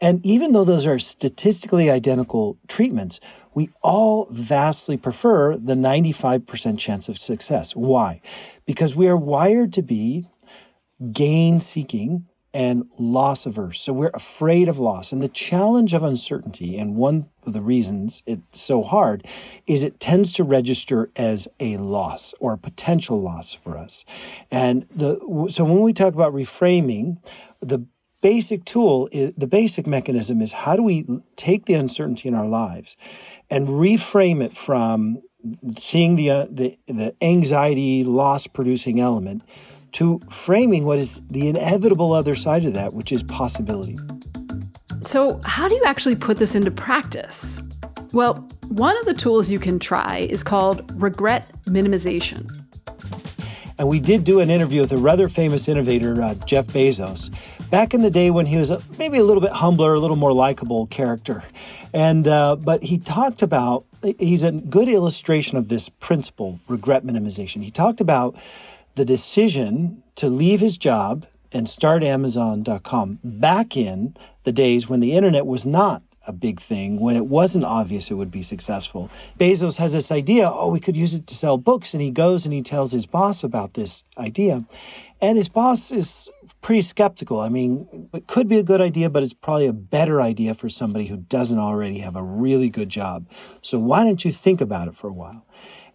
And 0.00 0.24
even 0.24 0.52
though 0.52 0.64
those 0.64 0.86
are 0.86 0.98
statistically 0.98 1.90
identical 1.90 2.58
treatments, 2.68 3.20
we 3.54 3.70
all 3.82 4.28
vastly 4.30 4.96
prefer 4.96 5.56
the 5.56 5.74
95% 5.74 6.78
chance 6.78 7.08
of 7.08 7.18
success. 7.18 7.74
Why? 7.74 8.20
Because 8.66 8.94
we 8.94 9.08
are 9.08 9.16
wired 9.16 9.72
to 9.74 9.82
be 9.82 10.26
gain 11.12 11.60
seeking 11.60 12.26
and 12.54 12.88
loss 12.98 13.46
averse. 13.46 13.80
So 13.80 13.92
we're 13.92 14.10
afraid 14.14 14.68
of 14.68 14.78
loss. 14.78 15.12
And 15.12 15.22
the 15.22 15.28
challenge 15.28 15.92
of 15.92 16.02
uncertainty, 16.02 16.78
and 16.78 16.96
one 16.96 17.28
of 17.46 17.52
the 17.52 17.60
reasons 17.60 18.22
it's 18.26 18.60
so 18.60 18.82
hard, 18.82 19.26
is 19.66 19.82
it 19.82 20.00
tends 20.00 20.32
to 20.32 20.44
register 20.44 21.10
as 21.16 21.46
a 21.60 21.76
loss 21.76 22.34
or 22.40 22.54
a 22.54 22.58
potential 22.58 23.20
loss 23.20 23.52
for 23.54 23.76
us. 23.76 24.04
And 24.50 24.84
the 24.94 25.18
so 25.50 25.64
when 25.64 25.82
we 25.82 25.92
talk 25.92 26.14
about 26.14 26.32
reframing, 26.32 27.18
the 27.60 27.84
basic 28.22 28.64
tool 28.64 29.08
is, 29.12 29.34
the 29.36 29.46
basic 29.46 29.86
mechanism 29.86 30.40
is 30.40 30.52
how 30.52 30.74
do 30.74 30.82
we 30.82 31.06
take 31.36 31.66
the 31.66 31.74
uncertainty 31.74 32.28
in 32.28 32.34
our 32.34 32.46
lives 32.46 32.96
and 33.50 33.68
reframe 33.68 34.42
it 34.42 34.56
from 34.56 35.22
seeing 35.76 36.16
the 36.16 36.30
uh, 36.30 36.46
the, 36.50 36.78
the 36.86 37.14
anxiety 37.20 38.04
loss 38.04 38.46
producing 38.46 38.98
element 39.00 39.42
to 39.92 40.20
framing 40.30 40.84
what 40.84 40.98
is 40.98 41.20
the 41.30 41.48
inevitable 41.48 42.12
other 42.12 42.34
side 42.34 42.64
of 42.64 42.74
that, 42.74 42.92
which 42.94 43.12
is 43.12 43.22
possibility. 43.22 43.96
So, 45.04 45.40
how 45.44 45.68
do 45.68 45.74
you 45.74 45.82
actually 45.84 46.16
put 46.16 46.38
this 46.38 46.54
into 46.54 46.70
practice? 46.70 47.62
Well, 48.12 48.48
One 48.68 48.98
of 48.98 49.06
the 49.06 49.14
tools 49.14 49.50
you 49.50 49.58
can 49.58 49.78
try 49.78 50.18
is 50.18 50.42
called 50.42 50.92
regret 51.00 51.50
minimization. 51.64 52.50
And 53.78 53.88
we 53.88 53.98
did 53.98 54.24
do 54.24 54.40
an 54.40 54.50
interview 54.50 54.82
with 54.82 54.92
a 54.92 54.98
rather 54.98 55.28
famous 55.28 55.68
innovator, 55.68 56.20
uh, 56.20 56.34
Jeff 56.44 56.66
Bezos, 56.66 57.32
back 57.70 57.94
in 57.94 58.02
the 58.02 58.10
day 58.10 58.30
when 58.30 58.44
he 58.44 58.58
was 58.58 58.70
a, 58.70 58.82
maybe 58.98 59.16
a 59.18 59.22
little 59.22 59.40
bit 59.40 59.52
humbler, 59.52 59.94
a 59.94 60.00
little 60.00 60.16
more 60.16 60.34
likable 60.34 60.86
character. 60.88 61.42
And 61.94 62.28
uh, 62.28 62.56
but 62.56 62.82
he 62.82 62.98
talked 62.98 63.40
about 63.40 63.86
he's 64.18 64.42
a 64.42 64.52
good 64.52 64.88
illustration 64.88 65.56
of 65.56 65.68
this 65.68 65.88
principle, 65.88 66.60
regret 66.68 67.04
minimization. 67.04 67.62
He 67.62 67.70
talked 67.70 68.02
about 68.02 68.36
the 68.94 69.04
decision 69.04 70.02
to 70.16 70.28
leave 70.28 70.60
his 70.60 70.78
job 70.78 71.26
and 71.52 71.68
start 71.68 72.02
Amazon.com 72.02 73.20
back 73.22 73.76
in 73.76 74.14
the 74.44 74.52
days 74.52 74.88
when 74.88 75.00
the 75.00 75.12
internet 75.12 75.46
was 75.46 75.64
not 75.64 76.02
a 76.26 76.32
big 76.32 76.60
thing 76.60 77.00
when 77.00 77.16
it 77.16 77.26
wasn't 77.26 77.64
obvious 77.64 78.10
it 78.10 78.14
would 78.14 78.30
be 78.30 78.42
successful. 78.42 79.10
Bezos 79.38 79.78
has 79.78 79.94
this 79.94 80.12
idea, 80.12 80.48
oh, 80.52 80.70
we 80.70 80.78
could 80.78 80.96
use 80.96 81.14
it 81.14 81.26
to 81.26 81.34
sell 81.34 81.56
books. 81.56 81.94
And 81.94 82.02
he 82.02 82.10
goes 82.10 82.44
and 82.44 82.52
he 82.52 82.62
tells 82.62 82.92
his 82.92 83.06
boss 83.06 83.42
about 83.42 83.74
this 83.74 84.04
idea. 84.18 84.64
And 85.20 85.38
his 85.38 85.48
boss 85.48 85.90
is 85.90 86.30
pretty 86.60 86.82
skeptical. 86.82 87.40
I 87.40 87.48
mean, 87.48 88.10
it 88.12 88.26
could 88.26 88.46
be 88.46 88.58
a 88.58 88.62
good 88.62 88.80
idea, 88.80 89.08
but 89.08 89.22
it's 89.22 89.32
probably 89.32 89.66
a 89.66 89.72
better 89.72 90.20
idea 90.20 90.54
for 90.54 90.68
somebody 90.68 91.06
who 91.06 91.16
doesn't 91.16 91.58
already 91.58 92.00
have 92.00 92.14
a 92.14 92.22
really 92.22 92.68
good 92.68 92.90
job. 92.90 93.26
So 93.62 93.78
why 93.78 94.04
don't 94.04 94.24
you 94.24 94.30
think 94.30 94.60
about 94.60 94.86
it 94.86 94.94
for 94.94 95.08
a 95.08 95.12
while? 95.14 95.46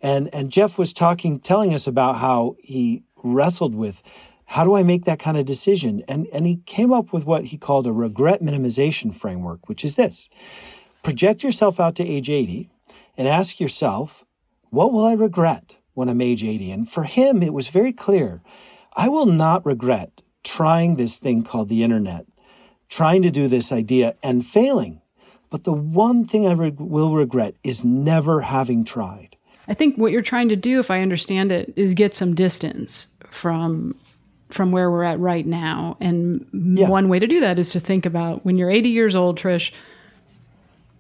And, 0.04 0.30
and 0.34 0.52
Jeff 0.52 0.78
was 0.78 0.94
talking, 0.94 1.40
telling 1.40 1.74
us 1.74 1.88
about 1.88 2.18
how 2.18 2.58
he 2.60 3.04
wrestled 3.24 3.74
with 3.74 4.04
how 4.46 4.66
do 4.66 4.76
I 4.76 4.84
make 4.84 5.06
that 5.06 5.18
kind 5.18 5.38
of 5.38 5.46
decision? 5.46 6.04
And, 6.08 6.28
and 6.34 6.46
he 6.46 6.58
came 6.66 6.92
up 6.92 7.14
with 7.14 7.26
what 7.26 7.46
he 7.46 7.58
called 7.58 7.88
a 7.88 7.94
regret 7.94 8.42
minimization 8.42 9.16
framework, 9.16 9.68
which 9.68 9.84
is 9.84 9.96
this 9.96 10.30
project 11.02 11.44
yourself 11.44 11.80
out 11.80 11.96
to 11.96 12.08
age 12.08 12.30
80 12.30 12.70
and 13.18 13.28
ask 13.28 13.60
yourself, 13.60 14.26
what 14.70 14.92
will 14.92 15.06
I 15.06 15.14
regret 15.14 15.78
when 15.94 16.10
I'm 16.10 16.22
age 16.22 16.44
80? 16.44 16.72
And 16.72 16.90
for 16.90 17.04
him, 17.04 17.42
it 17.42 17.54
was 17.54 17.70
very 17.70 17.94
clear 17.94 18.42
I 18.96 19.10
will 19.10 19.26
not 19.26 19.66
regret 19.66 20.22
trying 20.44 20.96
this 20.96 21.18
thing 21.20 21.44
called 21.44 21.70
the 21.70 21.82
internet, 21.82 22.26
trying 22.90 23.22
to 23.22 23.32
do 23.32 23.48
this 23.48 23.72
idea 23.72 24.16
and 24.22 24.46
failing. 24.46 25.02
But 25.50 25.64
the 25.64 25.74
one 25.74 26.26
thing 26.26 26.48
I 26.48 26.54
re- 26.54 26.74
will 26.78 27.16
regret 27.16 27.56
is 27.64 27.86
never 27.86 28.42
having 28.42 28.84
tried. 28.84 29.38
I 29.68 29.74
think 29.74 29.98
what 29.98 30.12
you're 30.12 30.22
trying 30.22 30.50
to 30.50 30.56
do, 30.56 30.80
if 30.80 30.92
I 30.92 31.02
understand 31.02 31.52
it, 31.52 31.74
is 31.76 31.94
get 31.94 32.16
some 32.16 32.36
distance 32.36 33.08
from 33.30 33.96
from 34.50 34.72
where 34.72 34.92
we're 34.92 35.04
at 35.04 35.20
right 35.20 35.46
now. 35.48 35.98
And 36.00 36.46
yeah. 36.54 36.88
one 36.88 37.10
way 37.10 37.18
to 37.18 37.26
do 37.26 37.40
that 37.40 37.58
is 37.58 37.70
to 37.70 37.80
think 37.80 38.06
about 38.06 38.46
when 38.46 38.56
you're 38.56 38.70
80 38.70 38.90
years 38.90 39.16
old, 39.16 39.40
Trish, 39.40 39.72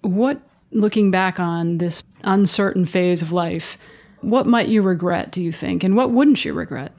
what, 0.01 0.41
looking 0.71 1.11
back 1.11 1.39
on 1.39 1.77
this 1.77 2.03
uncertain 2.23 2.87
phase 2.87 3.21
of 3.21 3.31
life, 3.31 3.77
what 4.21 4.47
might 4.47 4.69
you 4.69 4.81
regret, 4.81 5.31
do 5.31 5.41
you 5.41 5.51
think? 5.51 5.83
And 5.83 5.95
what 5.95 6.09
wouldn't 6.09 6.43
you 6.43 6.53
regret? 6.53 6.93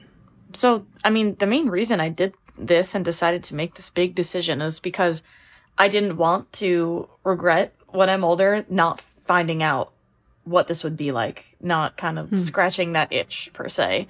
So, 0.53 0.85
I 1.03 1.09
mean, 1.09 1.35
the 1.39 1.47
main 1.47 1.67
reason 1.67 1.99
I 1.99 2.07
did 2.07 2.33
this 2.57 2.95
and 2.95 3.03
decided 3.03 3.43
to 3.45 3.55
make 3.55 3.75
this 3.75 3.89
big 3.89 4.15
decision 4.15 4.61
is 4.61 4.79
because 4.79 5.23
I 5.77 5.89
didn't 5.89 6.17
want 6.17 6.53
to 6.53 7.09
regret 7.25 7.75
when 7.89 8.09
I'm 8.09 8.23
older 8.23 8.65
not 8.69 9.03
finding 9.25 9.61
out 9.61 9.91
what 10.45 10.67
this 10.67 10.83
would 10.83 10.95
be 10.95 11.11
like, 11.11 11.57
not 11.59 11.97
kind 11.97 12.17
of 12.17 12.29
hmm. 12.29 12.37
scratching 12.37 12.93
that 12.93 13.11
itch 13.11 13.49
per 13.53 13.67
se. 13.67 14.07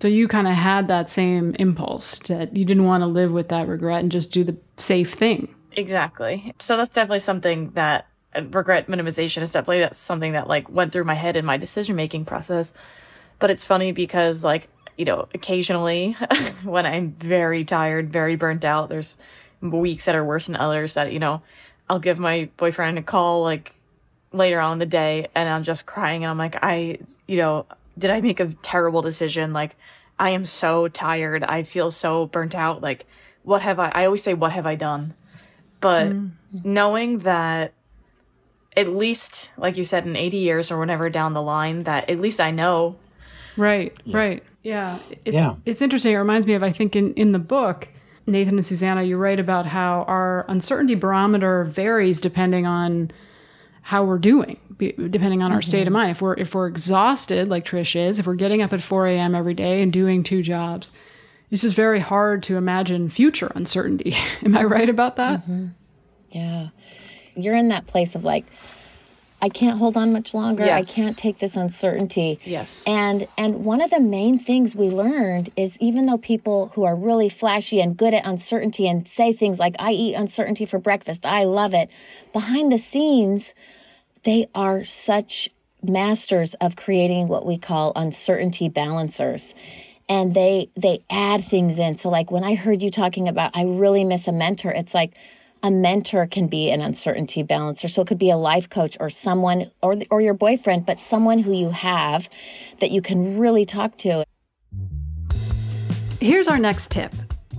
So 0.00 0.08
you 0.08 0.28
kind 0.28 0.46
of 0.46 0.54
had 0.54 0.88
that 0.88 1.10
same 1.10 1.54
impulse 1.58 2.20
that 2.20 2.56
you 2.56 2.64
didn't 2.64 2.84
want 2.84 3.02
to 3.02 3.06
live 3.06 3.32
with 3.32 3.48
that 3.48 3.66
regret 3.66 4.00
and 4.00 4.12
just 4.12 4.32
do 4.32 4.44
the 4.44 4.56
safe 4.76 5.12
thing. 5.14 5.52
Exactly. 5.72 6.54
So 6.60 6.76
that's 6.76 6.94
definitely 6.94 7.18
something 7.18 7.72
that 7.72 8.06
uh, 8.34 8.42
regret 8.50 8.86
minimization 8.86 9.42
is 9.42 9.52
definitely 9.52 9.80
that's 9.80 9.98
something 9.98 10.32
that 10.32 10.46
like 10.46 10.68
went 10.70 10.92
through 10.92 11.04
my 11.04 11.14
head 11.14 11.36
in 11.36 11.44
my 11.44 11.56
decision 11.56 11.96
making 11.96 12.24
process. 12.24 12.72
But 13.40 13.50
it's 13.50 13.66
funny 13.66 13.90
because 13.90 14.44
like, 14.44 14.68
you 14.96 15.04
know, 15.04 15.28
occasionally 15.34 16.12
when 16.62 16.86
I'm 16.86 17.12
very 17.12 17.64
tired, 17.64 18.12
very 18.12 18.36
burnt 18.36 18.64
out, 18.64 18.88
there's 18.88 19.16
weeks 19.60 20.04
that 20.04 20.14
are 20.14 20.24
worse 20.24 20.46
than 20.46 20.56
others 20.56 20.94
that, 20.94 21.12
you 21.12 21.18
know, 21.18 21.42
I'll 21.90 21.98
give 21.98 22.18
my 22.18 22.48
boyfriend 22.56 22.98
a 22.98 23.02
call 23.02 23.42
like 23.42 23.74
later 24.32 24.60
on 24.60 24.74
in 24.74 24.78
the 24.78 24.86
day 24.86 25.28
and 25.34 25.48
I'm 25.48 25.62
just 25.62 25.86
crying 25.86 26.24
and 26.24 26.30
I'm 26.30 26.38
like, 26.38 26.56
I, 26.62 26.98
you 27.26 27.36
know, 27.36 27.66
did 27.98 28.10
I 28.10 28.20
make 28.20 28.40
a 28.40 28.48
terrible 28.62 29.02
decision? 29.02 29.52
Like, 29.52 29.76
I 30.18 30.30
am 30.30 30.44
so 30.44 30.88
tired. 30.88 31.44
I 31.44 31.62
feel 31.62 31.90
so 31.90 32.26
burnt 32.26 32.54
out. 32.54 32.82
Like, 32.82 33.06
what 33.42 33.62
have 33.62 33.78
I, 33.78 33.90
I 33.94 34.04
always 34.04 34.22
say, 34.22 34.34
what 34.34 34.52
have 34.52 34.66
I 34.66 34.74
done? 34.74 35.14
But 35.80 36.08
mm-hmm. 36.08 36.72
knowing 36.72 37.20
that 37.20 37.72
at 38.76 38.88
least, 38.88 39.50
like 39.56 39.76
you 39.76 39.84
said, 39.84 40.06
in 40.06 40.16
80 40.16 40.36
years 40.36 40.70
or 40.70 40.78
whenever 40.78 41.08
down 41.10 41.34
the 41.34 41.42
line, 41.42 41.84
that 41.84 42.10
at 42.10 42.20
least 42.20 42.40
I 42.40 42.50
know. 42.50 42.96
Right, 43.56 43.96
yeah. 44.04 44.16
right. 44.16 44.42
Yeah. 44.62 44.98
It's, 45.24 45.34
yeah. 45.34 45.54
It's 45.64 45.82
interesting. 45.82 46.12
It 46.12 46.18
reminds 46.18 46.46
me 46.46 46.54
of, 46.54 46.62
I 46.62 46.72
think, 46.72 46.94
in, 46.94 47.14
in 47.14 47.32
the 47.32 47.38
book, 47.38 47.88
Nathan 48.26 48.56
and 48.56 48.66
Susanna, 48.66 49.02
you 49.02 49.16
write 49.16 49.40
about 49.40 49.66
how 49.66 50.02
our 50.02 50.44
uncertainty 50.48 50.94
barometer 50.94 51.64
varies 51.64 52.20
depending 52.20 52.66
on 52.66 53.10
how 53.88 54.04
we're 54.04 54.18
doing 54.18 54.58
depending 54.76 55.42
on 55.42 55.50
our 55.50 55.60
mm-hmm. 55.60 55.62
state 55.62 55.80
of 55.80 55.86
mm-hmm. 55.86 55.94
mind 55.94 56.10
if 56.10 56.20
we're 56.20 56.34
if 56.34 56.54
we're 56.54 56.66
exhausted 56.66 57.48
like 57.48 57.64
trish 57.64 57.96
is 57.96 58.18
if 58.18 58.26
we're 58.26 58.34
getting 58.34 58.60
up 58.60 58.70
at 58.74 58.82
4 58.82 59.06
a.m 59.06 59.34
every 59.34 59.54
day 59.54 59.80
and 59.80 59.94
doing 59.94 60.22
two 60.22 60.42
jobs 60.42 60.92
it's 61.50 61.62
just 61.62 61.74
very 61.74 61.98
hard 61.98 62.42
to 62.42 62.58
imagine 62.58 63.08
future 63.08 63.50
uncertainty 63.54 64.14
am 64.44 64.54
i 64.58 64.62
right 64.62 64.90
about 64.90 65.16
that 65.16 65.40
mm-hmm. 65.40 65.68
yeah 66.32 66.68
you're 67.34 67.56
in 67.56 67.68
that 67.68 67.86
place 67.86 68.14
of 68.14 68.24
like 68.24 68.44
I 69.40 69.48
can't 69.48 69.78
hold 69.78 69.96
on 69.96 70.12
much 70.12 70.34
longer. 70.34 70.64
Yes. 70.64 70.90
I 70.90 70.92
can't 70.92 71.16
take 71.16 71.38
this 71.38 71.54
uncertainty. 71.54 72.40
Yes. 72.44 72.82
And 72.88 73.28
and 73.38 73.64
one 73.64 73.80
of 73.80 73.90
the 73.90 74.00
main 74.00 74.36
things 74.36 74.74
we 74.74 74.90
learned 74.90 75.52
is 75.54 75.78
even 75.78 76.06
though 76.06 76.18
people 76.18 76.72
who 76.74 76.82
are 76.82 76.96
really 76.96 77.28
flashy 77.28 77.80
and 77.80 77.96
good 77.96 78.14
at 78.14 78.26
uncertainty 78.26 78.88
and 78.88 79.06
say 79.06 79.32
things 79.32 79.60
like 79.60 79.76
I 79.78 79.92
eat 79.92 80.14
uncertainty 80.14 80.66
for 80.66 80.80
breakfast, 80.80 81.24
I 81.24 81.44
love 81.44 81.72
it, 81.72 81.88
behind 82.32 82.72
the 82.72 82.78
scenes 82.78 83.54
they 84.24 84.46
are 84.54 84.84
such 84.84 85.50
masters 85.82 86.54
of 86.54 86.76
creating 86.76 87.28
what 87.28 87.46
we 87.46 87.58
call 87.58 87.92
uncertainty 87.96 88.68
balancers. 88.68 89.54
And 90.08 90.34
they 90.34 90.70
they 90.76 91.04
add 91.10 91.44
things 91.44 91.78
in. 91.78 91.96
So 91.96 92.08
like 92.08 92.30
when 92.30 92.44
i 92.44 92.54
heard 92.54 92.82
you 92.82 92.90
talking 92.90 93.28
about 93.28 93.50
i 93.54 93.64
really 93.64 94.04
miss 94.04 94.26
a 94.26 94.32
mentor. 94.32 94.70
It's 94.70 94.94
like 94.94 95.14
a 95.62 95.70
mentor 95.70 96.26
can 96.26 96.46
be 96.46 96.70
an 96.70 96.80
uncertainty 96.80 97.42
balancer. 97.42 97.88
So 97.88 98.02
it 98.02 98.08
could 98.08 98.18
be 98.18 98.30
a 98.30 98.36
life 98.36 98.70
coach 98.70 98.96
or 99.00 99.10
someone 99.10 99.70
or 99.82 99.96
or 100.10 100.20
your 100.20 100.34
boyfriend 100.34 100.86
but 100.86 100.98
someone 100.98 101.40
who 101.40 101.52
you 101.52 101.70
have 101.70 102.28
that 102.80 102.90
you 102.90 103.02
can 103.02 103.38
really 103.38 103.64
talk 103.64 103.96
to. 103.98 104.24
Here's 106.20 106.48
our 106.48 106.58
next 106.58 106.90
tip 106.90 107.14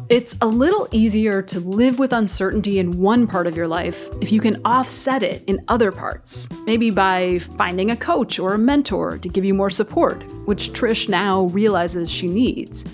it's 0.09 0.35
a 0.41 0.47
little 0.47 0.87
easier 0.91 1.43
to 1.43 1.59
live 1.59 1.99
with 1.99 2.11
uncertainty 2.13 2.79
in 2.79 2.99
one 2.99 3.27
part 3.27 3.45
of 3.45 3.55
your 3.55 3.67
life 3.67 4.09
if 4.21 4.31
you 4.31 4.41
can 4.41 4.59
offset 4.65 5.21
it 5.21 5.43
in 5.45 5.63
other 5.67 5.91
parts. 5.91 6.49
Maybe 6.65 6.89
by 6.89 7.37
finding 7.57 7.91
a 7.91 7.95
coach 7.95 8.39
or 8.39 8.55
a 8.55 8.57
mentor 8.57 9.19
to 9.19 9.29
give 9.29 9.45
you 9.45 9.53
more 9.53 9.69
support, 9.69 10.23
which 10.47 10.73
Trish 10.73 11.07
now 11.09 11.43
realizes 11.45 12.09
she 12.09 12.27
needs. 12.27 12.85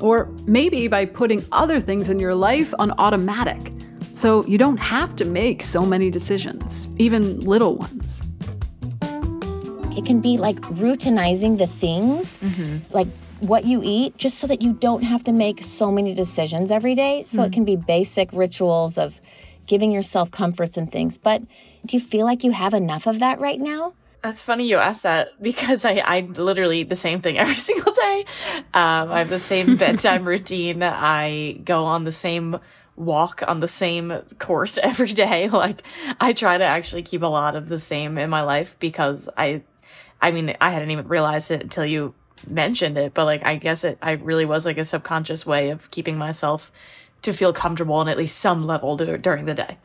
Or 0.00 0.26
maybe 0.46 0.86
by 0.86 1.04
putting 1.04 1.44
other 1.50 1.80
things 1.80 2.08
in 2.08 2.20
your 2.20 2.34
life 2.34 2.72
on 2.78 2.92
automatic, 2.92 3.72
so 4.14 4.46
you 4.46 4.56
don't 4.56 4.76
have 4.76 5.16
to 5.16 5.24
make 5.24 5.62
so 5.62 5.84
many 5.84 6.10
decisions, 6.10 6.86
even 6.98 7.40
little 7.40 7.76
ones. 7.76 8.22
It 9.96 10.04
can 10.06 10.20
be 10.20 10.38
like 10.38 10.60
routinizing 10.60 11.58
the 11.58 11.66
things, 11.66 12.38
mm-hmm. 12.38 12.78
like 12.94 13.08
what 13.42 13.64
you 13.64 13.80
eat 13.82 14.16
just 14.16 14.38
so 14.38 14.46
that 14.46 14.62
you 14.62 14.72
don't 14.72 15.02
have 15.02 15.24
to 15.24 15.32
make 15.32 15.62
so 15.62 15.90
many 15.90 16.14
decisions 16.14 16.70
every 16.70 16.94
day. 16.94 17.24
So 17.26 17.38
mm-hmm. 17.38 17.46
it 17.46 17.52
can 17.52 17.64
be 17.64 17.76
basic 17.76 18.32
rituals 18.32 18.96
of 18.98 19.20
giving 19.66 19.90
yourself 19.90 20.30
comforts 20.30 20.76
and 20.76 20.90
things. 20.90 21.18
But 21.18 21.42
do 21.84 21.96
you 21.96 22.00
feel 22.00 22.24
like 22.24 22.44
you 22.44 22.52
have 22.52 22.72
enough 22.72 23.06
of 23.06 23.18
that 23.18 23.40
right 23.40 23.60
now? 23.60 23.94
That's 24.22 24.40
funny 24.40 24.68
you 24.68 24.76
ask 24.76 25.02
that 25.02 25.30
because 25.42 25.84
I, 25.84 26.02
I 26.04 26.20
literally 26.20 26.80
eat 26.80 26.88
the 26.88 26.96
same 26.96 27.20
thing 27.20 27.36
every 27.38 27.56
single 27.56 27.92
day. 27.92 28.24
Um, 28.74 29.10
I 29.10 29.18
have 29.18 29.30
the 29.30 29.40
same 29.40 29.76
bedtime 29.78 30.26
routine. 30.26 30.82
I 30.82 31.60
go 31.64 31.84
on 31.84 32.04
the 32.04 32.12
same 32.12 32.60
walk 32.94 33.42
on 33.48 33.60
the 33.60 33.68
same 33.68 34.12
course 34.38 34.78
every 34.78 35.08
day. 35.08 35.48
Like 35.48 35.82
I 36.20 36.32
try 36.32 36.58
to 36.58 36.64
actually 36.64 37.02
keep 37.02 37.22
a 37.22 37.26
lot 37.26 37.56
of 37.56 37.68
the 37.68 37.80
same 37.80 38.18
in 38.18 38.30
my 38.30 38.42
life 38.42 38.76
because 38.78 39.28
I, 39.36 39.62
I 40.20 40.30
mean, 40.30 40.54
I 40.60 40.70
hadn't 40.70 40.92
even 40.92 41.08
realized 41.08 41.50
it 41.50 41.62
until 41.62 41.84
you 41.84 42.14
mentioned 42.46 42.98
it, 42.98 43.14
but 43.14 43.24
like 43.24 43.44
I 43.44 43.56
guess 43.56 43.84
it 43.84 43.98
I 44.02 44.12
really 44.12 44.44
was 44.44 44.66
like 44.66 44.78
a 44.78 44.84
subconscious 44.84 45.46
way 45.46 45.70
of 45.70 45.90
keeping 45.90 46.16
myself 46.16 46.72
to 47.22 47.32
feel 47.32 47.52
comfortable 47.52 47.94
on 47.94 48.08
at 48.08 48.18
least 48.18 48.38
some 48.38 48.66
level 48.66 48.96
to, 48.96 49.16
during 49.18 49.44
the 49.44 49.54
day. 49.54 49.78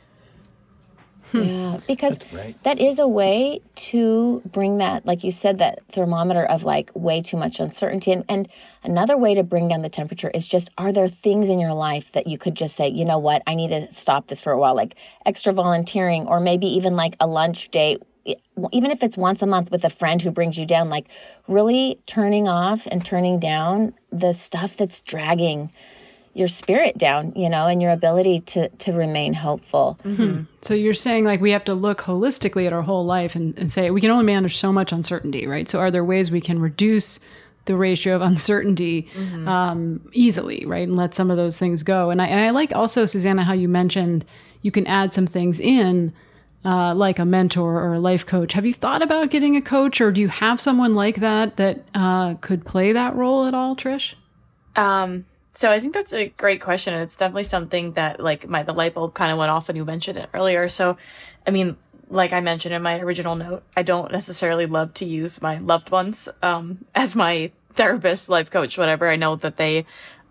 Hmm. 1.31 1.43
Yeah, 1.43 1.79
because 1.87 2.19
that 2.63 2.79
is 2.79 2.99
a 2.99 3.07
way 3.07 3.59
to 3.75 4.41
bring 4.45 4.77
that, 4.77 5.05
like 5.05 5.25
you 5.25 5.31
said, 5.31 5.57
that 5.57 5.85
thermometer 5.89 6.45
of 6.45 6.63
like 6.63 6.89
way 6.95 7.21
too 7.21 7.35
much 7.35 7.59
uncertainty. 7.59 8.13
And, 8.13 8.23
and 8.29 8.47
another 8.83 9.17
way 9.17 9.33
to 9.33 9.43
bring 9.43 9.67
down 9.67 9.81
the 9.81 9.89
temperature 9.89 10.31
is 10.33 10.47
just 10.47 10.69
are 10.77 10.93
there 10.93 11.09
things 11.09 11.49
in 11.49 11.59
your 11.59 11.73
life 11.73 12.13
that 12.13 12.27
you 12.27 12.37
could 12.37 12.55
just 12.55 12.77
say, 12.77 12.87
you 12.87 13.03
know 13.03 13.19
what, 13.19 13.43
I 13.45 13.55
need 13.55 13.69
to 13.69 13.91
stop 13.91 14.27
this 14.27 14.41
for 14.41 14.53
a 14.53 14.57
while, 14.57 14.73
like 14.73 14.95
extra 15.25 15.51
volunteering, 15.51 16.27
or 16.27 16.39
maybe 16.39 16.67
even 16.67 16.95
like 16.95 17.17
a 17.19 17.27
lunch 17.27 17.69
date 17.71 18.01
even 18.71 18.91
if 18.91 19.03
it's 19.03 19.17
once 19.17 19.41
a 19.41 19.47
month 19.47 19.71
with 19.71 19.83
a 19.83 19.89
friend 19.89 20.21
who 20.21 20.31
brings 20.31 20.57
you 20.57 20.65
down, 20.65 20.89
like 20.89 21.07
really 21.47 21.99
turning 22.05 22.47
off 22.47 22.87
and 22.87 23.05
turning 23.05 23.39
down 23.39 23.93
the 24.11 24.33
stuff 24.33 24.75
that's 24.77 25.01
dragging 25.01 25.71
your 26.37 26.47
spirit 26.47 26.97
down, 26.97 27.33
you 27.35 27.49
know, 27.49 27.65
and 27.65 27.81
your 27.81 27.91
ability 27.91 28.39
to 28.41 28.69
to 28.69 28.91
remain 28.91 29.33
hopeful. 29.33 29.99
Mm-hmm. 30.03 30.43
So 30.61 30.73
you're 30.73 30.93
saying 30.93 31.25
like 31.25 31.41
we 31.41 31.51
have 31.51 31.65
to 31.65 31.73
look 31.73 32.01
holistically 32.01 32.67
at 32.67 32.73
our 32.73 32.83
whole 32.83 33.05
life 33.05 33.35
and, 33.35 33.57
and 33.57 33.71
say 33.71 33.89
we 33.89 34.01
can 34.01 34.11
only 34.11 34.25
manage 34.25 34.57
so 34.57 34.71
much 34.71 34.91
uncertainty, 34.91 35.47
right? 35.47 35.67
So 35.67 35.79
are 35.79 35.89
there 35.89 36.05
ways 36.05 36.29
we 36.29 36.41
can 36.41 36.59
reduce 36.59 37.19
the 37.65 37.75
ratio 37.75 38.15
of 38.15 38.21
uncertainty 38.33 39.09
mm-hmm. 39.15 39.47
um, 39.47 40.07
easily, 40.13 40.63
right, 40.65 40.87
and 40.87 40.95
let 40.95 41.15
some 41.15 41.31
of 41.31 41.37
those 41.37 41.57
things 41.57 41.81
go? 41.81 42.11
And 42.11 42.21
I 42.21 42.27
and 42.27 42.39
I 42.39 42.51
like 42.51 42.75
also 42.75 43.05
Susanna 43.05 43.43
how 43.43 43.53
you 43.53 43.67
mentioned 43.67 44.23
you 44.61 44.71
can 44.71 44.85
add 44.85 45.13
some 45.13 45.27
things 45.27 45.59
in. 45.59 46.13
Uh, 46.65 46.93
like 46.93 47.17
a 47.17 47.23
mentor 47.23 47.79
or 47.79 47.93
a 47.93 47.99
life 47.99 48.25
coach. 48.25 48.51
Have 48.53 48.65
you 48.65 48.73
thought 48.73 49.01
about 49.01 49.29
getting 49.29 49.55
a 49.55 49.61
coach, 49.61 50.01
or 50.01 50.11
do 50.11 50.19
you 50.19 50.27
have 50.27 50.59
someone 50.59 50.95
like 50.95 51.17
that 51.17 51.55
that 51.55 51.85
uh, 51.93 52.33
could 52.41 52.65
play 52.65 52.91
that 52.91 53.15
role 53.15 53.45
at 53.45 53.53
all, 53.53 53.75
Trish? 53.75 54.15
Um, 54.75 55.25
so 55.53 55.71
I 55.71 55.79
think 55.79 55.93
that's 55.93 56.13
a 56.13 56.27
great 56.29 56.59
question, 56.59 56.93
and 56.93 57.03
it's 57.03 57.15
definitely 57.15 57.45
something 57.45 57.93
that 57.93 58.19
like 58.19 58.49
my 58.49 58.63
the 58.63 58.73
light 58.73 58.95
bulb 58.95 59.13
kind 59.13 59.31
of 59.31 59.37
went 59.37 59.49
off 59.49 59.67
when 59.67 59.77
you 59.77 59.85
mentioned 59.85 60.17
it 60.17 60.29
earlier. 60.33 60.67
So, 60.67 60.97
I 61.45 61.51
mean, 61.51 61.77
like 62.09 62.33
I 62.33 62.41
mentioned 62.41 62.75
in 62.75 62.81
my 62.81 62.99
original 62.99 63.35
note, 63.35 63.63
I 63.75 63.83
don't 63.83 64.11
necessarily 64.11 64.65
love 64.65 64.93
to 64.95 65.05
use 65.05 65.41
my 65.41 65.59
loved 65.59 65.89
ones 65.89 66.27
um, 66.41 66.85
as 66.93 67.15
my 67.15 67.51
therapist, 67.75 68.29
life 68.29 68.51
coach, 68.51 68.77
whatever. 68.77 69.07
I 69.07 69.15
know 69.15 69.35
that 69.37 69.57
they 69.57 69.85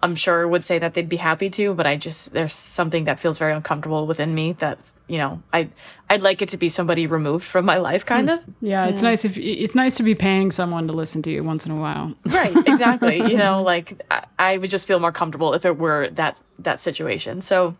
I'm 0.06 0.14
sure 0.14 0.46
would 0.46 0.64
say 0.64 0.78
that 0.78 0.94
they'd 0.94 1.08
be 1.08 1.16
happy 1.16 1.50
to, 1.50 1.74
but 1.74 1.84
I 1.84 1.96
just 1.96 2.32
there's 2.32 2.54
something 2.54 3.04
that 3.04 3.18
feels 3.18 3.38
very 3.38 3.52
uncomfortable 3.52 4.06
within 4.06 4.36
me 4.36 4.52
that 4.52 4.78
you 5.08 5.18
know 5.18 5.42
I 5.52 5.68
I'd 6.08 6.22
like 6.22 6.42
it 6.42 6.48
to 6.50 6.56
be 6.56 6.68
somebody 6.68 7.08
removed 7.08 7.44
from 7.44 7.64
my 7.64 7.78
life, 7.78 8.06
kind 8.06 8.30
hmm. 8.30 8.34
of. 8.34 8.44
Yeah, 8.60 8.86
it's 8.86 9.02
nice 9.02 9.24
if 9.24 9.36
it's 9.36 9.74
nice 9.74 9.96
to 9.96 10.04
be 10.04 10.14
paying 10.14 10.52
someone 10.52 10.86
to 10.86 10.92
listen 10.92 11.22
to 11.22 11.30
you 11.30 11.42
once 11.42 11.66
in 11.66 11.72
a 11.72 11.76
while. 11.76 12.14
Right, 12.24 12.56
exactly. 12.68 13.16
you 13.18 13.36
know, 13.44 13.62
like 13.62 14.00
I, 14.12 14.24
I 14.38 14.58
would 14.58 14.70
just 14.70 14.86
feel 14.86 15.00
more 15.00 15.10
comfortable 15.10 15.54
if 15.54 15.64
it 15.64 15.76
were 15.76 16.08
that 16.10 16.38
that 16.60 16.80
situation. 16.80 17.42
So 17.42 17.76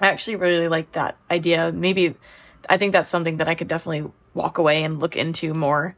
I 0.00 0.08
actually 0.08 0.36
really 0.36 0.68
like 0.68 0.92
that 0.92 1.18
idea. 1.30 1.72
Maybe 1.72 2.14
I 2.70 2.78
think 2.78 2.92
that's 2.94 3.10
something 3.10 3.36
that 3.36 3.48
I 3.48 3.54
could 3.54 3.68
definitely 3.68 4.10
walk 4.32 4.56
away 4.56 4.82
and 4.82 4.98
look 4.98 5.14
into 5.14 5.52
more. 5.52 5.94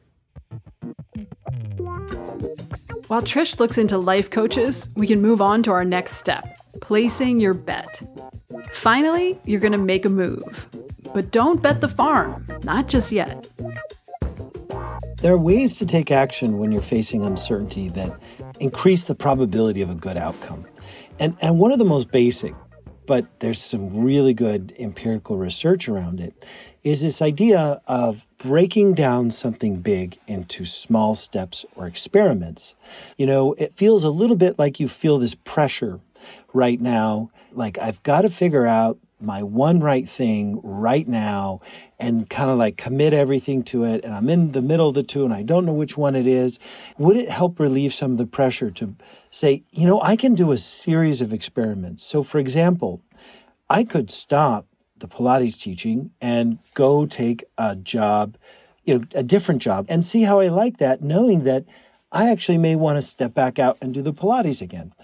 While 3.09 3.23
Trish 3.23 3.59
looks 3.59 3.79
into 3.79 3.97
life 3.97 4.29
coaches, 4.29 4.91
we 4.95 5.07
can 5.07 5.23
move 5.23 5.41
on 5.41 5.63
to 5.63 5.71
our 5.71 5.85
next 5.85 6.17
step 6.17 6.59
placing 6.83 7.41
your 7.41 7.55
bet. 7.55 8.03
Finally, 8.73 9.39
you're 9.47 9.61
going 9.61 9.73
to 9.73 9.79
make 9.79 10.05
a 10.05 10.11
move. 10.11 10.69
But 11.15 11.31
don't 11.31 11.63
bet 11.63 11.81
the 11.81 11.89
farm, 11.89 12.45
not 12.65 12.87
just 12.89 13.11
yet. 13.11 13.47
There 15.23 15.33
are 15.33 15.39
ways 15.39 15.79
to 15.79 15.87
take 15.87 16.11
action 16.11 16.59
when 16.59 16.71
you're 16.71 16.83
facing 16.83 17.25
uncertainty 17.25 17.89
that 17.91 18.11
increase 18.61 19.07
the 19.07 19.15
probability 19.15 19.81
of 19.81 19.89
a 19.89 19.95
good 19.95 20.19
outcome. 20.19 20.67
And, 21.19 21.35
and 21.41 21.59
one 21.59 21.73
of 21.73 21.79
the 21.79 21.87
most 21.87 22.11
basic, 22.11 22.55
but 23.07 23.41
there's 23.41 23.59
some 23.59 23.89
really 24.05 24.35
good 24.35 24.75
empirical 24.79 25.39
research 25.39 25.89
around 25.89 26.21
it, 26.21 26.45
is 26.89 27.03
this 27.03 27.21
idea 27.21 27.81
of 27.87 28.27
breaking 28.39 28.95
down 28.95 29.31
something 29.31 29.81
big 29.81 30.19
into 30.27 30.65
small 30.65 31.15
steps 31.15 31.67
or 31.77 31.87
experiments. 31.87 32.75
You 33.19 33.27
know, 33.27 33.53
it 33.55 33.75
feels 33.75 34.05
a 34.05 34.11
little 34.11 34.37
bit 34.37 34.59
like 34.59 34.81
you 34.81 34.89
feel 34.89 35.19
this 35.19 35.35
pressure 35.35 36.01
right 36.55 36.81
now, 36.81 37.31
like 37.53 37.79
I've 37.79 38.03
got 38.03 38.23
to 38.23 38.31
figure 38.31 38.67
out 38.67 38.99
my 39.21 39.43
one 39.43 39.81
right 39.81 40.09
thing 40.09 40.61
right 40.63 41.07
now 41.07 41.61
and 41.99 42.31
kind 42.31 42.51
of 42.51 42.57
like 42.57 42.79
commit 42.79 43.13
everything 43.13 43.65
to 43.65 43.85
it 43.85 44.03
and 44.05 44.15
I'm 44.15 44.31
in 44.31 44.53
the 44.53 44.63
middle 44.63 44.89
of 44.89 44.95
the 44.95 45.03
two 45.03 45.25
and 45.25 45.35
I 45.35 45.43
don't 45.43 45.67
know 45.67 45.73
which 45.75 45.99
one 45.99 46.15
it 46.15 46.27
is, 46.27 46.59
would 46.97 47.17
it 47.17 47.29
help 47.29 47.59
relieve 47.59 47.93
some 47.93 48.13
of 48.13 48.19
the 48.19 48.27
pressure 48.27 48.71
to 48.71 48.95
say, 49.31 49.65
you 49.73 49.87
know, 49.87 50.01
I 50.01 50.17
can 50.17 50.35
do 50.35 50.53
a 50.53 50.57
series 50.57 51.21
of 51.21 51.33
experiments. 51.33 52.05
So 52.05 52.23
for 52.23 52.39
example, 52.39 53.03
I 53.69 53.85
could 53.85 54.11
stop 54.11 54.67
the 55.01 55.09
Pilates 55.09 55.61
teaching 55.61 56.11
and 56.21 56.59
go 56.75 57.07
take 57.07 57.45
a 57.57 57.77
job, 57.77 58.37
you 58.85 58.99
know, 58.99 59.05
a 59.15 59.23
different 59.23 59.63
job 59.63 59.87
and 59.89 60.05
see 60.05 60.23
how 60.23 60.41
I 60.41 60.49
like 60.49 60.79
that, 60.79 61.03
knowing 61.03 61.45
that 61.45 61.65
I 62.11 62.31
actually 62.31 62.59
may 62.59 62.77
want 62.77 62.97
to 62.97 63.03
step 63.03 63.35
back 63.35 63.59
out 63.59 63.77
and 63.81 63.93
do 63.93 64.03
the 64.03 64.13
Pilates 64.13 64.63
again. 64.63 64.95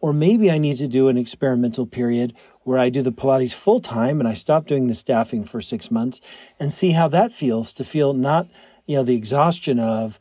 Or 0.00 0.12
maybe 0.12 0.50
I 0.50 0.58
need 0.58 0.76
to 0.78 0.88
do 0.88 1.08
an 1.08 1.16
experimental 1.16 1.86
period 1.86 2.34
where 2.62 2.78
I 2.78 2.90
do 2.90 3.02
the 3.02 3.12
Pilates 3.12 3.54
full 3.54 3.80
time 3.80 4.20
and 4.20 4.28
I 4.28 4.34
stop 4.34 4.66
doing 4.66 4.86
the 4.86 4.94
staffing 4.94 5.44
for 5.44 5.60
six 5.60 5.90
months 5.90 6.20
and 6.58 6.72
see 6.72 6.92
how 6.92 7.08
that 7.08 7.32
feels 7.32 7.72
to 7.74 7.84
feel 7.84 8.12
not, 8.12 8.48
you 8.86 8.96
know, 8.96 9.02
the 9.02 9.16
exhaustion 9.16 9.78
of 9.78 10.18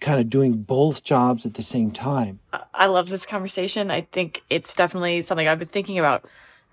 kind 0.00 0.20
of 0.20 0.30
doing 0.30 0.62
both 0.62 1.04
jobs 1.04 1.44
at 1.44 1.54
the 1.54 1.62
same 1.62 1.90
time. 1.90 2.40
I 2.72 2.86
love 2.86 3.08
this 3.08 3.26
conversation. 3.26 3.90
I 3.90 4.02
think 4.02 4.42
it's 4.48 4.74
definitely 4.74 5.22
something 5.22 5.46
I've 5.46 5.58
been 5.58 5.68
thinking 5.68 5.98
about 5.98 6.24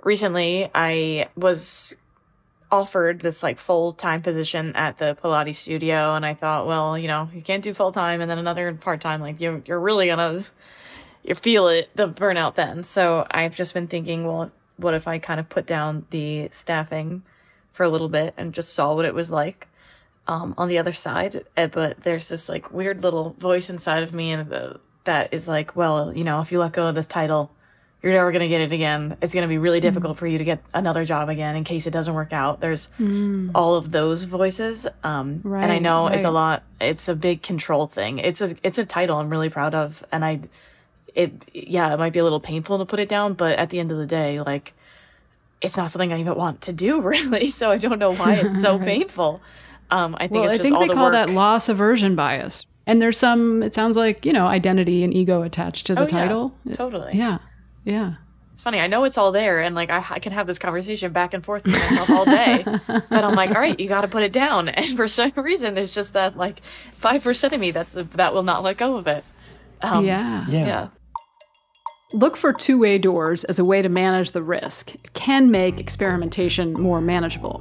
recently. 0.04 0.70
I 0.74 1.28
was 1.36 1.96
offered 2.72 3.20
this 3.20 3.44
like 3.44 3.58
full 3.58 3.92
time 3.92 4.22
position 4.22 4.76
at 4.76 4.98
the 4.98 5.18
Pilates 5.22 5.56
studio, 5.56 6.16
and 6.16 6.26
I 6.26 6.34
thought, 6.34 6.66
well, 6.66 6.98
you 6.98 7.08
know, 7.08 7.30
you 7.34 7.42
can't 7.42 7.64
do 7.64 7.74
full 7.74 7.92
time 7.92 8.22
and 8.22 8.32
then 8.32 8.38
another 8.40 8.74
part 8.74 9.02
time. 9.02 9.22
Like 9.22 9.40
you're 9.40 9.62
you're 9.66 9.80
really 9.80 10.08
gonna 10.08 10.44
you 11.24 11.36
feel 11.36 11.68
it 11.68 11.90
the 11.96 12.08
burnout 12.08 12.56
then. 12.56 12.84
So 12.84 13.28
I've 13.32 13.56
just 13.56 13.74
been 13.74 13.88
thinking, 13.88 14.26
well, 14.26 14.52
what 14.78 14.94
if 14.94 15.08
I 15.08 15.20
kind 15.20 15.40
of 15.40 15.50
put 15.50 15.66
down 15.66 16.06
the 16.10 16.50
staffing 16.52 17.24
for 17.72 17.84
a 17.84 17.90
little 17.90 18.10
bit 18.10 18.34
and 18.38 18.54
just 18.54 18.74
saw 18.74 18.96
what 18.96 19.06
it 19.06 19.14
was 19.14 19.32
like 19.32 19.68
um, 20.28 20.54
on 20.58 20.68
the 20.68 20.78
other 20.78 20.94
side? 20.94 21.44
Eh, 21.58 21.68
but 21.68 22.04
there's 22.04 22.30
this 22.30 22.50
like 22.50 22.72
weird 22.72 23.04
little 23.04 23.36
voice 23.40 23.70
inside 23.70 24.04
of 24.04 24.14
me 24.14 24.32
and 24.32 24.50
the, 24.50 24.80
that 25.04 25.34
is 25.34 25.48
like, 25.48 25.76
well, 25.76 26.16
you 26.16 26.24
know, 26.24 26.42
if 26.42 26.52
you 26.52 26.60
let 26.60 26.74
go 26.74 26.88
of 26.88 26.96
this 26.96 27.08
title 27.08 27.52
you're 28.02 28.14
never 28.14 28.32
going 28.32 28.42
to 28.42 28.48
get 28.48 28.62
it 28.62 28.72
again. 28.72 29.18
It's 29.22 29.34
going 29.34 29.44
to 29.44 29.48
be 29.48 29.60
really 29.60 29.80
mm. 29.80 29.84
difficult 29.84 30.18
for 30.18 30.26
you 30.26 30.40
to 30.40 30.44
get 30.44 30.64
another 30.74 31.06
job 31.06 31.30
again 31.30 31.56
in 31.56 31.64
case 31.64 31.86
it 31.86 31.92
doesn't 31.92 32.14
work 32.14 32.34
out. 32.34 32.60
There's 32.60 32.90
mm. 33.00 33.52
all 33.54 33.76
of 33.76 33.92
those 33.92 34.24
voices. 34.24 34.88
Um, 35.04 35.42
right, 35.44 35.64
and 35.64 35.72
I 35.72 35.78
know 35.78 36.06
right. 36.06 36.16
it's 36.16 36.24
a 36.24 36.32
lot, 36.32 36.64
it's 36.80 37.08
a 37.08 37.16
big 37.16 37.44
control 37.44 37.86
thing. 37.86 38.18
It's 38.18 38.42
a, 38.42 38.56
it's 38.64 38.80
a 38.80 38.86
title 38.86 39.18
I'm 39.18 39.30
really 39.30 39.50
proud 39.50 39.76
of. 39.76 40.04
And 40.12 40.26
I, 40.26 40.40
it, 41.14 41.46
yeah, 41.54 41.94
it 41.94 42.00
might 42.00 42.14
be 42.14 42.20
a 42.20 42.24
little 42.24 42.40
painful 42.40 42.80
to 42.80 42.86
put 42.86 43.00
it 43.00 43.08
down, 43.08 43.34
but 43.36 43.60
at 43.60 43.70
the 43.70 43.80
end 43.80 43.92
of 43.92 43.98
the 43.98 44.08
day, 44.08 44.42
like, 44.42 44.74
it's 45.62 45.78
not 45.78 45.92
something 45.92 46.12
I 46.12 46.20
even 46.20 46.36
want 46.36 46.62
to 46.62 46.74
do 46.74 47.02
really. 47.04 47.52
So 47.52 47.70
I 47.70 47.78
don't 47.78 48.00
know 48.00 48.16
why 48.16 48.34
it's 48.34 48.62
so 48.62 48.78
right. 48.78 48.88
painful. 48.88 49.42
Um, 49.92 50.16
I 50.16 50.28
think 50.28 50.32
well, 50.44 50.50
I 50.50 50.58
think 50.58 50.80
they 50.80 50.88
the 50.88 50.94
call 50.96 51.06
work. 51.06 51.14
that 51.14 51.30
loss 51.30 51.70
aversion 51.70 52.16
bias. 52.16 52.66
And 52.88 53.00
there's 53.00 53.18
some, 53.18 53.62
it 53.62 53.76
sounds 53.76 53.96
like, 53.96 54.26
you 54.26 54.34
know, 54.34 54.48
identity 54.48 55.04
and 55.04 55.14
ego 55.14 55.44
attached 55.44 55.86
to 55.88 55.96
the 55.96 56.02
oh, 56.02 56.08
title. 56.08 56.56
Yeah, 56.66 56.76
totally. 56.76 57.12
Yeah. 57.14 57.38
Yeah. 57.84 58.16
It's 58.54 58.62
funny. 58.62 58.80
I 58.80 58.88
know 58.88 59.06
it's 59.06 59.18
all 59.18 59.32
there, 59.32 59.60
and 59.60 59.74
like 59.74 59.90
I, 59.90 60.06
I 60.10 60.20
can 60.20 60.34
have 60.34 60.46
this 60.46 60.60
conversation 60.60 61.12
back 61.12 61.34
and 61.34 61.44
forth 61.44 61.64
with 61.64 61.74
myself 61.74 62.10
all 62.12 62.26
day, 62.26 62.64
but 62.88 63.24
I'm 63.24 63.34
like, 63.34 63.50
all 63.50 63.62
right, 63.62 63.80
you 63.80 63.88
got 63.88 64.02
to 64.02 64.08
put 64.08 64.24
it 64.24 64.32
down. 64.32 64.70
And 64.82 64.96
for 64.96 65.08
some 65.08 65.32
reason, 65.36 65.74
there's 65.74 65.96
just 65.96 66.14
that 66.14 66.38
like 66.38 66.62
five 66.94 67.24
percent 67.24 67.54
of 67.54 67.60
me 67.60 67.72
that's 67.72 67.94
that 67.94 68.34
will 68.34 68.44
not 68.44 68.62
let 68.62 68.78
go 68.78 68.98
of 68.98 69.08
it. 69.08 69.24
Um, 69.82 70.06
yeah. 70.06 70.46
yeah. 70.48 70.66
Yeah. 70.66 70.88
Look 72.14 72.36
for 72.36 72.52
two 72.54 72.78
way 72.78 72.98
doors 72.98 73.46
as 73.46 73.58
a 73.58 73.66
way 73.66 73.82
to 73.82 73.90
manage 73.90 74.32
the 74.32 74.44
risk. 74.44 74.94
It 74.94 75.14
can 75.14 75.50
make 75.50 75.80
experimentation 75.80 76.74
more 76.74 77.02
manageable. 77.02 77.60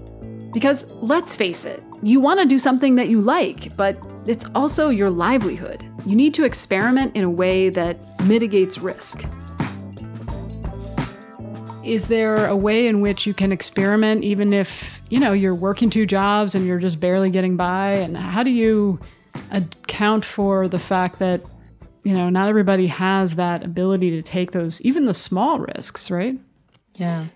Because 0.53 0.85
let's 1.01 1.35
face 1.35 1.65
it, 1.65 1.83
you 2.03 2.21
want 2.21 2.41
to 2.41 2.47
do 2.47 2.59
something 2.59 2.97
that 2.97 3.09
you 3.09 3.21
like, 3.21 3.75
but 3.77 3.97
it's 4.27 4.45
also 4.55 4.89
your 4.89 5.09
livelihood. 5.09 5.85
You 6.05 6.17
need 6.17 6.35
to 6.35 6.45
experiment 6.45 7.15
in 7.15 7.25
a 7.25 7.31
way 7.31 7.71
that 7.71 7.97
mitigates 8.25 8.79
risk. 8.79 9.25
Is 11.85 12.09
there 12.09 12.47
a 12.47 12.55
way 12.55 12.87
in 12.87 13.01
which 13.01 13.27
you 13.27 13.33
can 13.33 13.53
experiment 13.53 14.23
even 14.23 14.53
if, 14.53 15.01
you 15.09 15.19
know, 15.19 15.33
you're 15.33 15.55
working 15.55 15.89
two 15.89 16.05
jobs 16.05 16.55
and 16.55 16.67
you're 16.67 16.79
just 16.79 17.01
barely 17.01 17.31
getting 17.31 17.57
by? 17.57 17.93
And 17.93 18.17
how 18.17 18.43
do 18.43 18.51
you 18.51 19.01
account 19.51 20.25
for 20.25 20.69
the 20.69 20.79
fact 20.79 21.19
that, 21.21 21.41
you 22.05 22.13
know, 22.13 22.29
not 22.29 22.51
everybody 22.51 22.87
has 22.89 23.37
that 23.37 23.65
ability 23.65 24.11
to 24.11 24.23
take 24.23 24.53
those, 24.53 24.83
even 24.83 25.07
the 25.07 25.15
small 25.15 25.59
risks, 25.59 26.11
right? 26.11 26.39
Yeah. 26.97 27.27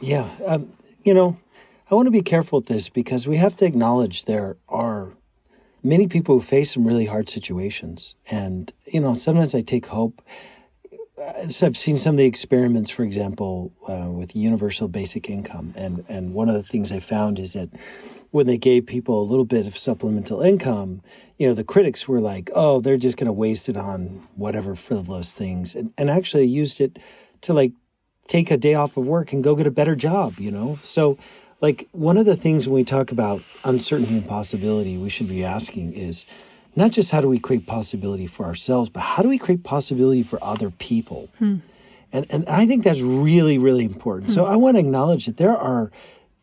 Yeah. 0.00 0.28
Um, 0.44 0.70
you 1.02 1.14
know, 1.14 1.38
I 1.90 1.94
want 1.94 2.06
to 2.06 2.12
be 2.12 2.22
careful 2.22 2.58
with 2.58 2.68
this 2.68 2.90
because 2.90 3.26
we 3.26 3.38
have 3.38 3.56
to 3.56 3.64
acknowledge 3.64 4.26
there 4.26 4.58
are 4.68 5.14
many 5.82 6.06
people 6.06 6.34
who 6.34 6.40
face 6.42 6.74
some 6.74 6.86
really 6.86 7.06
hard 7.06 7.30
situations. 7.30 8.14
And, 8.30 8.72
you 8.84 9.00
know, 9.00 9.14
sometimes 9.14 9.54
I 9.54 9.62
take 9.62 9.86
hope 9.86 10.20
so 11.48 11.66
I've 11.66 11.76
seen 11.76 11.96
some 11.96 12.14
of 12.14 12.18
the 12.18 12.26
experiments, 12.26 12.90
for 12.90 13.02
example, 13.02 13.72
uh, 13.88 14.10
with 14.12 14.36
universal 14.36 14.88
basic 14.88 15.30
income, 15.30 15.72
and 15.76 16.04
and 16.08 16.34
one 16.34 16.48
of 16.48 16.54
the 16.54 16.62
things 16.62 16.92
I 16.92 17.00
found 17.00 17.38
is 17.38 17.54
that 17.54 17.70
when 18.30 18.46
they 18.46 18.58
gave 18.58 18.86
people 18.86 19.20
a 19.20 19.24
little 19.24 19.44
bit 19.44 19.66
of 19.66 19.76
supplemental 19.76 20.42
income, 20.42 21.00
you 21.38 21.48
know, 21.48 21.54
the 21.54 21.64
critics 21.64 22.06
were 22.06 22.20
like, 22.20 22.50
"Oh, 22.54 22.80
they're 22.80 22.98
just 22.98 23.16
going 23.16 23.28
to 23.28 23.32
waste 23.32 23.68
it 23.68 23.76
on 23.76 24.22
whatever 24.36 24.74
frivolous 24.74 25.32
things," 25.32 25.74
and 25.74 25.92
and 25.96 26.10
actually 26.10 26.46
used 26.46 26.80
it 26.80 26.98
to 27.42 27.54
like 27.54 27.72
take 28.28 28.50
a 28.50 28.56
day 28.58 28.74
off 28.74 28.96
of 28.96 29.06
work 29.06 29.32
and 29.32 29.42
go 29.42 29.54
get 29.54 29.66
a 29.66 29.70
better 29.70 29.96
job. 29.96 30.38
You 30.38 30.50
know, 30.50 30.78
so 30.82 31.16
like 31.62 31.88
one 31.92 32.18
of 32.18 32.26
the 32.26 32.36
things 32.36 32.68
when 32.68 32.74
we 32.74 32.84
talk 32.84 33.10
about 33.10 33.42
uncertainty 33.64 34.16
and 34.18 34.28
possibility, 34.28 34.98
we 34.98 35.08
should 35.08 35.28
be 35.28 35.44
asking 35.44 35.94
is 35.94 36.26
not 36.76 36.92
just 36.92 37.10
how 37.10 37.20
do 37.20 37.28
we 37.28 37.38
create 37.38 37.66
possibility 37.66 38.26
for 38.26 38.44
ourselves, 38.44 38.88
but 38.88 39.00
how 39.00 39.22
do 39.22 39.28
we 39.28 39.38
create 39.38 39.64
possibility 39.64 40.22
for 40.22 40.38
other 40.42 40.70
people? 40.70 41.28
Hmm. 41.38 41.56
And, 42.12 42.26
and 42.30 42.48
I 42.48 42.66
think 42.66 42.84
that's 42.84 43.00
really, 43.00 43.58
really 43.58 43.84
important. 43.84 44.26
Hmm. 44.26 44.34
So 44.34 44.44
I 44.44 44.56
want 44.56 44.76
to 44.76 44.80
acknowledge 44.80 45.26
that 45.26 45.38
there 45.38 45.56
are 45.56 45.90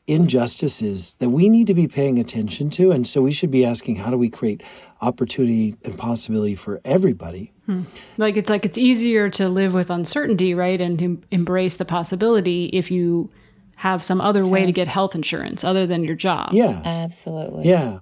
injustices 0.05 1.15
that 1.19 1.29
we 1.29 1.47
need 1.47 1.67
to 1.67 1.73
be 1.73 1.87
paying 1.87 2.19
attention 2.19 2.69
to. 2.71 2.91
And 2.91 3.07
so 3.07 3.21
we 3.21 3.31
should 3.31 3.51
be 3.51 3.63
asking 3.63 3.95
how 3.95 4.09
do 4.09 4.17
we 4.17 4.29
create 4.29 4.61
opportunity 5.01 5.75
and 5.85 5.97
possibility 5.97 6.55
for 6.55 6.81
everybody? 6.83 7.53
Hmm. 7.65 7.83
Like 8.17 8.35
it's 8.35 8.49
like 8.49 8.65
it's 8.65 8.77
easier 8.77 9.29
to 9.31 9.47
live 9.47 9.73
with 9.73 9.89
uncertainty, 9.89 10.53
right? 10.53 10.79
And 10.81 10.99
to 10.99 11.21
embrace 11.31 11.75
the 11.75 11.85
possibility 11.85 12.65
if 12.73 12.91
you 12.91 13.29
have 13.77 14.03
some 14.03 14.21
other 14.21 14.45
way 14.45 14.65
to 14.65 14.71
get 14.71 14.87
health 14.87 15.15
insurance 15.15 15.63
other 15.63 15.87
than 15.87 16.03
your 16.03 16.15
job. 16.15 16.53
Yeah. 16.53 16.81
Absolutely. 16.85 17.67
Yeah. 17.67 17.99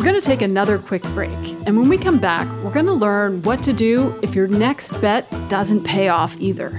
We're 0.00 0.06
going 0.06 0.18
to 0.18 0.26
take 0.26 0.40
another 0.40 0.78
quick 0.78 1.02
break. 1.12 1.28
And 1.66 1.78
when 1.78 1.90
we 1.90 1.98
come 1.98 2.18
back, 2.18 2.48
we're 2.64 2.72
going 2.72 2.86
to 2.86 2.92
learn 2.94 3.42
what 3.42 3.62
to 3.64 3.74
do 3.74 4.18
if 4.22 4.34
your 4.34 4.46
next 4.46 4.98
bet 5.02 5.30
doesn't 5.50 5.84
pay 5.84 6.08
off 6.08 6.40
either. 6.40 6.70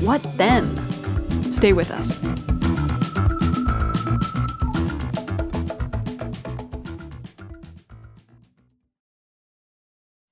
What 0.00 0.22
then? 0.38 0.64
Stay 1.52 1.74
with 1.74 1.90
us. 1.90 2.22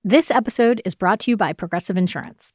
This 0.02 0.30
episode 0.30 0.80
is 0.86 0.94
brought 0.94 1.20
to 1.20 1.32
you 1.32 1.36
by 1.36 1.52
Progressive 1.52 1.98
Insurance. 1.98 2.54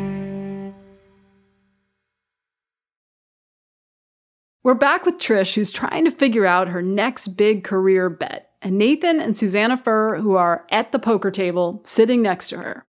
We're 4.63 4.75
back 4.75 5.07
with 5.07 5.17
Trish, 5.17 5.55
who's 5.55 5.71
trying 5.71 6.05
to 6.05 6.11
figure 6.11 6.45
out 6.45 6.67
her 6.67 6.83
next 6.83 7.29
big 7.29 7.63
career 7.63 8.11
bet, 8.11 8.51
and 8.61 8.77
Nathan 8.77 9.19
and 9.19 9.35
Susanna 9.35 9.75
Furr, 9.75 10.17
who 10.17 10.35
are 10.35 10.67
at 10.69 10.91
the 10.91 10.99
poker 10.99 11.31
table 11.31 11.81
sitting 11.83 12.21
next 12.21 12.49
to 12.49 12.57
her. 12.57 12.85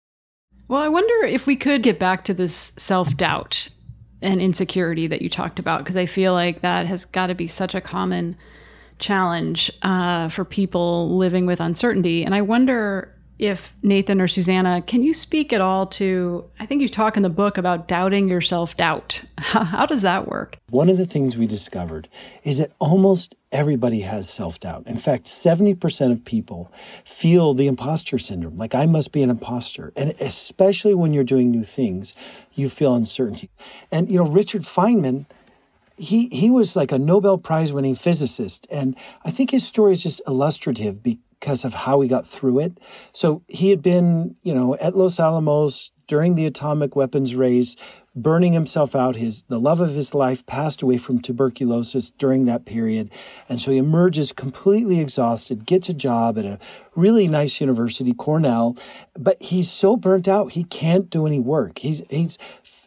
Well, 0.68 0.82
I 0.82 0.88
wonder 0.88 1.26
if 1.26 1.46
we 1.46 1.56
could 1.56 1.82
get 1.82 1.98
back 1.98 2.24
to 2.24 2.34
this 2.34 2.72
self 2.76 3.16
doubt 3.16 3.68
and 4.20 4.42
insecurity 4.42 5.06
that 5.06 5.22
you 5.22 5.30
talked 5.30 5.58
about, 5.58 5.78
because 5.78 5.96
I 5.96 6.04
feel 6.04 6.34
like 6.34 6.60
that 6.60 6.84
has 6.84 7.06
got 7.06 7.28
to 7.28 7.34
be 7.34 7.46
such 7.46 7.74
a 7.74 7.80
common 7.80 8.36
challenge 8.98 9.70
uh, 9.80 10.28
for 10.28 10.44
people 10.44 11.16
living 11.16 11.46
with 11.46 11.58
uncertainty. 11.58 12.22
And 12.22 12.34
I 12.34 12.42
wonder 12.42 13.14
if 13.42 13.74
Nathan 13.82 14.20
or 14.20 14.28
Susanna, 14.28 14.80
can 14.82 15.02
you 15.02 15.12
speak 15.12 15.52
at 15.52 15.60
all 15.60 15.86
to? 15.88 16.44
I 16.60 16.66
think 16.66 16.80
you 16.80 16.88
talk 16.88 17.16
in 17.16 17.24
the 17.24 17.28
book 17.28 17.58
about 17.58 17.88
doubting 17.88 18.28
your 18.28 18.40
self 18.40 18.76
doubt. 18.76 19.24
How 19.38 19.84
does 19.84 20.02
that 20.02 20.28
work? 20.28 20.58
One 20.70 20.88
of 20.88 20.96
the 20.96 21.06
things 21.06 21.36
we 21.36 21.48
discovered 21.48 22.08
is 22.44 22.58
that 22.58 22.70
almost 22.78 23.34
everybody 23.50 24.00
has 24.00 24.30
self 24.30 24.60
doubt. 24.60 24.86
In 24.86 24.94
fact, 24.94 25.26
70% 25.26 26.12
of 26.12 26.24
people 26.24 26.72
feel 27.04 27.52
the 27.52 27.66
imposter 27.66 28.16
syndrome, 28.16 28.56
like 28.56 28.76
I 28.76 28.86
must 28.86 29.10
be 29.10 29.24
an 29.24 29.30
imposter. 29.30 29.92
And 29.96 30.10
especially 30.20 30.94
when 30.94 31.12
you're 31.12 31.24
doing 31.24 31.50
new 31.50 31.64
things, 31.64 32.14
you 32.54 32.68
feel 32.68 32.94
uncertainty. 32.94 33.50
And, 33.90 34.08
you 34.08 34.18
know, 34.18 34.28
Richard 34.28 34.62
Feynman, 34.62 35.26
he, 35.96 36.28
he 36.28 36.48
was 36.48 36.76
like 36.76 36.92
a 36.92 36.98
Nobel 36.98 37.38
Prize 37.38 37.72
winning 37.72 37.96
physicist. 37.96 38.68
And 38.70 38.96
I 39.24 39.32
think 39.32 39.50
his 39.50 39.66
story 39.66 39.94
is 39.94 40.02
just 40.04 40.22
illustrative 40.28 41.02
because 41.42 41.64
of 41.64 41.74
how 41.74 42.00
he 42.00 42.08
got 42.08 42.24
through 42.24 42.60
it. 42.60 42.78
So 43.12 43.42
he 43.48 43.70
had 43.70 43.82
been, 43.82 44.36
you 44.42 44.54
know, 44.54 44.76
at 44.76 44.94
Los 44.94 45.18
Alamos 45.18 45.90
during 46.06 46.36
the 46.36 46.46
atomic 46.46 46.94
weapons 46.94 47.34
race, 47.34 47.74
burning 48.14 48.52
himself 48.52 48.94
out. 48.94 49.16
His 49.16 49.42
the 49.48 49.58
love 49.58 49.80
of 49.80 49.94
his 49.94 50.14
life 50.14 50.46
passed 50.46 50.82
away 50.82 50.98
from 50.98 51.18
tuberculosis 51.18 52.12
during 52.12 52.46
that 52.46 52.64
period, 52.64 53.10
and 53.48 53.60
so 53.60 53.72
he 53.72 53.78
emerges 53.78 54.30
completely 54.32 55.00
exhausted. 55.00 55.66
Gets 55.66 55.88
a 55.88 55.94
job 55.94 56.38
at 56.38 56.44
a 56.44 56.60
really 56.94 57.26
nice 57.28 57.60
university, 57.60 58.12
Cornell, 58.12 58.76
but 59.14 59.42
he's 59.42 59.70
so 59.70 59.96
burnt 59.96 60.28
out 60.28 60.52
he 60.52 60.64
can't 60.64 61.08
do 61.10 61.26
any 61.26 61.40
work. 61.40 61.78
He's 61.78 62.02
he's 62.10 62.38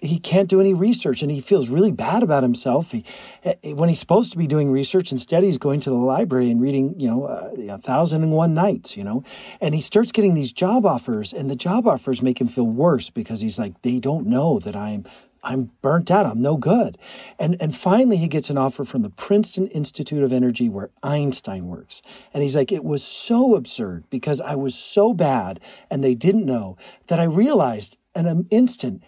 he 0.01 0.19
can't 0.19 0.49
do 0.49 0.59
any 0.59 0.73
research 0.73 1.21
and 1.21 1.31
he 1.31 1.41
feels 1.41 1.69
really 1.69 1.91
bad 1.91 2.23
about 2.23 2.43
himself. 2.43 2.91
He, 2.91 3.03
eh, 3.43 3.73
when 3.73 3.89
he's 3.89 3.99
supposed 3.99 4.31
to 4.33 4.37
be 4.37 4.47
doing 4.47 4.71
research, 4.71 5.11
instead 5.11 5.43
he's 5.43 5.57
going 5.57 5.79
to 5.81 5.89
the 5.89 5.95
library 5.95 6.51
and 6.51 6.61
reading, 6.61 6.99
you 6.99 7.09
know, 7.09 7.25
uh, 7.25 7.51
a 7.69 7.77
thousand 7.77 8.23
and 8.23 8.31
one 8.31 8.53
nights, 8.53 8.95
you 8.95 9.03
know, 9.03 9.23
and 9.59 9.73
he 9.73 9.81
starts 9.81 10.11
getting 10.11 10.35
these 10.35 10.53
job 10.53 10.85
offers 10.85 11.33
and 11.33 11.49
the 11.49 11.55
job 11.55 11.87
offers 11.87 12.21
make 12.21 12.39
him 12.39 12.47
feel 12.47 12.67
worse 12.67 13.09
because 13.09 13.41
he's 13.41 13.57
like, 13.57 13.81
they 13.81 13.99
don't 13.99 14.27
know 14.27 14.59
that 14.59 14.75
I'm 14.75 15.05
I'm 15.45 15.71
burnt 15.81 16.11
out. 16.11 16.25
I'm 16.25 16.41
no 16.41 16.57
good. 16.57 16.97
And, 17.39 17.55
and 17.61 17.73
finally, 17.73 18.17
he 18.17 18.27
gets 18.27 18.49
an 18.49 18.57
offer 18.57 18.83
from 18.83 19.03
the 19.03 19.09
Princeton 19.09 19.67
Institute 19.67 20.23
of 20.23 20.33
Energy 20.33 20.67
where 20.67 20.89
Einstein 21.03 21.67
works. 21.67 22.01
And 22.33 22.43
he's 22.43 22.55
like, 22.55 22.71
it 22.71 22.83
was 22.83 23.03
so 23.03 23.55
absurd 23.55 24.09
because 24.09 24.41
I 24.41 24.55
was 24.55 24.75
so 24.75 25.13
bad 25.13 25.59
and 25.89 26.03
they 26.03 26.15
didn't 26.15 26.45
know 26.45 26.77
that 27.07 27.19
I 27.19 27.25
realized 27.25 27.97
in 28.15 28.25
an 28.25 28.47
instant 28.49 29.03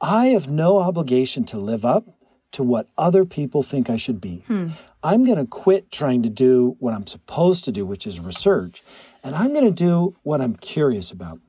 I 0.00 0.26
have 0.26 0.48
no 0.48 0.78
obligation 0.78 1.44
to 1.44 1.58
live 1.58 1.84
up 1.84 2.06
to 2.52 2.64
what 2.64 2.88
other 2.98 3.24
people 3.24 3.62
think 3.62 3.88
I 3.88 3.96
should 3.96 4.20
be. 4.20 4.44
Hmm. 4.48 4.70
I'm 5.04 5.24
going 5.24 5.38
to 5.38 5.46
quit 5.46 5.90
trying 5.90 6.22
to 6.24 6.28
do 6.28 6.76
what 6.80 6.94
I'm 6.94 7.06
supposed 7.06 7.64
to 7.64 7.72
do, 7.72 7.86
which 7.86 8.06
is 8.06 8.20
research, 8.20 8.82
and 9.22 9.34
I'm 9.34 9.52
going 9.52 9.66
to 9.66 9.72
do 9.72 10.16
what 10.22 10.40
I'm 10.40 10.56
curious 10.56 11.10
about. 11.10 11.40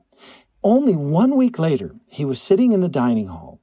Only 0.62 0.96
one 0.96 1.36
week 1.36 1.58
later, 1.58 1.94
he 2.10 2.24
was 2.24 2.40
sitting 2.40 2.72
in 2.72 2.80
the 2.80 2.88
dining 2.88 3.26
hall, 3.26 3.53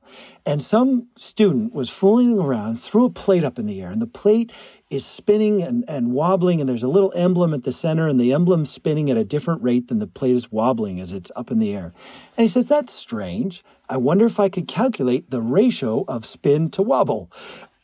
and 0.46 0.62
some 0.62 1.08
student 1.16 1.74
was 1.74 1.90
fooling 1.90 2.40
around, 2.40 2.80
threw 2.80 3.06
a 3.06 3.10
plate 3.10 3.44
up 3.44 3.60
in 3.60 3.66
the 3.66 3.82
air, 3.82 3.90
and 3.90 4.02
the 4.02 4.08
plate 4.08 4.52
is 4.90 5.06
spinning 5.06 5.62
and, 5.62 5.86
and 5.88 6.12
wobbling, 6.14 6.60
and 6.60 6.68
there's 6.68 6.84
a 6.84 6.90
little 6.90 7.14
emblem 7.16 7.54
at 7.54 7.64
the 7.64 7.72
center, 7.72 8.08
and 8.08 8.20
the 8.20 8.34
emblem's 8.34 8.72
spinning 8.72 9.10
at 9.10 9.18
a 9.18 9.24
different 9.24 9.64
rate 9.64 9.88
than 9.88 10.00
the 10.00 10.08
plate 10.08 10.36
is 10.36 10.52
wobbling 10.52 11.00
as 11.00 11.14
it's 11.14 11.32
up 11.36 11.52
in 11.52 11.60
the 11.60 11.76
air. 11.76 11.94
And 12.38 12.44
he 12.44 12.48
says, 12.48 12.68
That's 12.68 12.92
strange. 12.92 13.64
I 13.90 13.98
wonder 13.98 14.26
if 14.26 14.40
I 14.40 14.50
could 14.50 14.68
calculate 14.68 15.30
the 15.30 15.42
ratio 15.42 16.06
of 16.08 16.26
spin 16.26 16.70
to 16.72 16.82
wobble. 16.82 17.30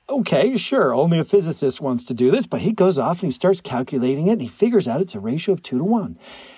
Okay, 0.10 0.56
sure, 0.56 0.95
only 0.95 1.19
a 1.19 1.25
physicist 1.25 1.82
wants 1.82 2.06
to 2.06 2.13
do 2.13 2.32
this, 2.32 2.47
but 2.47 2.62
he 2.62 2.71
goes 2.71 2.97
off 2.97 3.21
and 3.21 3.27
he 3.27 3.32
starts 3.32 3.60
calculating 3.60 4.27
it 4.27 4.34
and 4.34 4.41
he 4.41 4.47
figures 4.47 4.88
out 4.88 5.01
it's 5.01 5.15
a 5.15 5.19
ratio 5.19 5.51
of 5.51 5.62
two 5.62 5.77
to 5.77 5.84
one. 5.84 6.17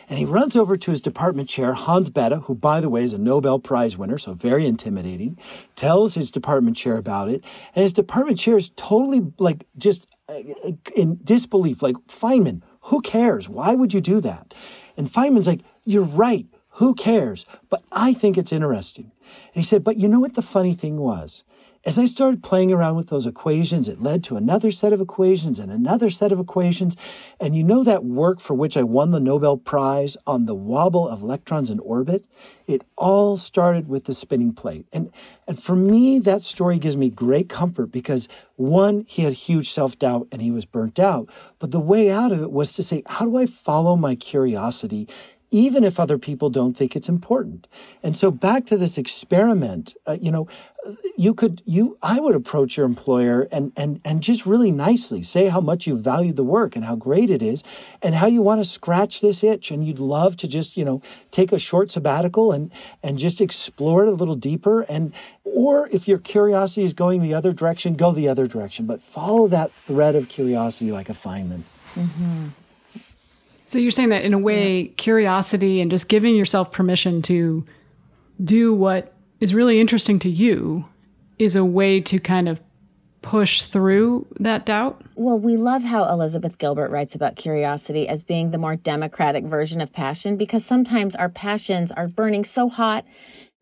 And 0.10 0.18
he 0.18 0.26
runs 0.26 0.56
over 0.56 0.76
to 0.76 0.92
his 0.92 1.02
department 1.02 1.48
chair, 1.48 1.74
Hans 1.74 2.10
Bethe, 2.10 2.42
who, 2.44 2.56
by 2.56 2.82
the 2.82 2.90
way, 2.90 3.04
is 3.04 3.14
a 3.14 3.20
Nobel 3.20 3.60
Prize 3.60 3.96
winner, 3.96 4.18
so 4.18 4.34
very 4.34 4.66
intimidating, 4.66 5.38
tells 5.76 6.16
his 6.16 6.32
department 6.32 6.76
chair 6.76 6.98
about 6.98 7.30
it. 7.30 7.44
And 7.76 7.84
his 7.84 7.94
department 7.94 8.40
chair 8.40 8.58
is 8.58 8.72
totally 8.72 9.22
like 9.38 9.66
just 9.78 10.08
uh, 10.28 10.42
in 10.96 11.20
disbelief, 11.24 11.84
like, 11.84 11.96
Feynman, 12.08 12.64
who 12.82 13.02
cares? 13.02 13.48
Why 13.48 13.76
would 13.76 13.94
you 13.94 14.02
do 14.02 14.20
that? 14.22 14.56
And 14.98 15.08
Feynman's 15.08 15.48
like, 15.48 15.62
you're 15.86 16.04
right 16.04 16.48
Who 16.74 16.94
cares? 16.94 17.46
But 17.70 17.84
I 17.92 18.14
think 18.14 18.38
it's 18.38 18.54
interesting. 18.54 19.12
And 19.54 19.56
he 19.56 19.64
said, 19.64 19.84
But 19.84 19.98
you 19.98 20.08
know 20.08 20.20
what 20.20 20.36
the 20.36 20.42
funny 20.42 20.74
thing 20.74 20.98
was? 20.98 21.44
As 21.90 21.98
I 21.98 22.06
started 22.06 22.44
playing 22.44 22.72
around 22.72 22.98
with 22.98 23.08
those 23.08 23.26
equations, 23.26 23.90
it 23.90 24.00
led 24.00 24.24
to 24.26 24.36
another 24.36 24.70
set 24.70 24.94
of 24.94 25.02
equations 25.02 25.58
and 25.58 25.72
another 25.72 26.12
set 26.12 26.32
of 26.32 26.40
equations. 26.40 26.96
And 27.40 27.56
you 27.56 27.64
know 27.64 27.84
that 27.84 28.06
work 28.06 28.40
for 28.40 28.54
which 28.54 28.78
I 28.78 28.84
won 28.84 29.10
the 29.10 29.20
Nobel 29.20 29.58
Prize 29.58 30.16
on 30.28 30.46
the 30.46 30.54
wobble 30.54 31.10
of 31.10 31.24
electrons 31.24 31.72
in 31.72 31.80
orbit? 31.80 32.28
It 32.68 32.84
all 32.96 33.38
started 33.38 33.88
with 33.88 34.04
the 34.04 34.14
spinning 34.14 34.54
plate. 34.54 34.86
And, 34.94 35.12
and 35.48 35.60
for 35.60 35.76
me, 35.76 36.20
that 36.20 36.44
story 36.44 36.78
gives 36.78 36.96
me 36.96 37.10
great 37.10 37.50
comfort 37.50 37.88
because 37.88 38.30
one, 38.56 39.04
he 39.08 39.24
had 39.24 39.34
huge 39.34 39.72
self 39.72 39.98
doubt 39.98 40.28
and 40.32 40.44
he 40.44 40.52
was 40.52 40.66
burnt 40.66 41.00
out. 41.00 41.28
But 41.58 41.72
the 41.72 41.80
way 41.80 42.12
out 42.12 42.32
of 42.32 42.44
it 42.44 42.52
was 42.52 42.72
to 42.74 42.84
say, 42.84 43.02
how 43.08 43.26
do 43.26 43.36
I 43.36 43.48
follow 43.48 43.96
my 43.96 44.14
curiosity 44.14 45.08
even 45.52 45.84
if 45.84 46.00
other 46.00 46.18
people 46.18 46.50
don't 46.50 46.78
think 46.78 46.96
it's 46.96 47.10
important. 47.10 47.68
And 48.04 48.16
so 48.16 48.30
back 48.30 48.66
to 48.68 48.78
this 48.78 48.98
experiment, 48.98 49.96
uh, 50.06 50.18
you 50.22 50.32
know, 50.32 50.48
you 51.18 51.34
could 51.34 51.62
you 51.66 51.98
I 52.02 52.20
would 52.20 52.36
approach 52.36 52.78
your 52.78 52.86
employer 52.86 53.48
and 53.52 53.74
and 53.76 54.00
and 54.06 54.22
just 54.22 54.46
really 54.46 54.72
nicely 54.72 55.24
say 55.24 55.50
how 55.50 55.60
much 55.60 55.86
you 55.86 55.98
value 55.98 56.32
the 56.32 56.44
work 56.44 56.76
and 56.76 56.86
how 56.86 56.96
great 56.96 57.30
it 57.30 57.42
is 57.42 57.64
and 58.02 58.16
how 58.16 58.28
you 58.28 58.42
want 58.42 58.62
to 58.62 58.66
scratch 58.66 59.20
this 59.20 59.44
itch 59.44 59.72
and 59.72 59.86
you'd 59.86 60.00
love 60.00 60.38
to 60.38 60.48
just, 60.48 60.78
you 60.78 60.86
know, 60.86 61.02
take 61.32 61.52
a 61.52 61.60
short 61.60 61.92
sabbatical 61.92 62.52
and 62.52 62.72
and 63.04 63.20
just 63.20 63.42
explore 63.42 64.06
it 64.06 64.08
a 64.08 64.16
little 64.16 64.36
deeper 64.36 64.82
and 64.82 65.14
or 65.44 65.90
if 65.92 66.08
your 66.08 66.20
curiosity 66.20 66.84
is 66.84 66.94
going 66.94 67.22
the 67.22 67.34
other 67.34 67.52
direction, 67.52 67.96
go 67.96 68.12
the 68.12 68.30
other 68.30 68.48
direction, 68.48 68.86
but 68.86 69.02
follow 69.02 69.48
that 69.48 69.72
thread 69.72 70.16
of 70.16 70.30
curiosity 70.30 70.92
like 70.92 71.10
a 71.10 71.14
Feynman. 71.14 71.64
Mm-hmm. 71.96 72.48
So 73.70 73.78
you're 73.78 73.92
saying 73.92 74.10
that 74.10 74.24
in 74.24 74.34
a 74.34 74.40
way, 74.40 74.82
yeah. 74.82 74.92
curiosity 74.98 75.80
and 75.80 75.92
just 75.92 76.10
giving 76.10 76.36
yourself 76.36 76.72
permission 76.72 77.22
to 77.22 77.64
do 78.44 78.74
what 78.74 79.14
is 79.42 79.54
really 79.54 79.80
interesting 79.80 80.18
to 80.20 80.30
you 80.30 80.86
is 81.38 81.56
a 81.56 81.64
way 81.64 82.02
to 82.02 82.20
kind 82.20 82.50
of 82.50 82.60
push 83.22 83.62
through 83.62 84.26
that 84.40 84.66
doubt? 84.66 85.04
Well, 85.14 85.38
we 85.38 85.56
love 85.56 85.84
how 85.84 86.10
Elizabeth 86.10 86.58
Gilbert 86.58 86.90
writes 86.90 87.14
about 87.14 87.36
curiosity 87.36 88.08
as 88.08 88.24
being 88.24 88.50
the 88.50 88.58
more 88.58 88.76
democratic 88.76 89.44
version 89.44 89.82
of 89.82 89.94
passion 89.94 90.36
because 90.36 90.66
sometimes 90.66 91.14
our 91.14 91.30
passions 91.30 91.92
are 91.92 92.08
burning 92.08 92.46
so 92.46 92.70
hot 92.70 93.06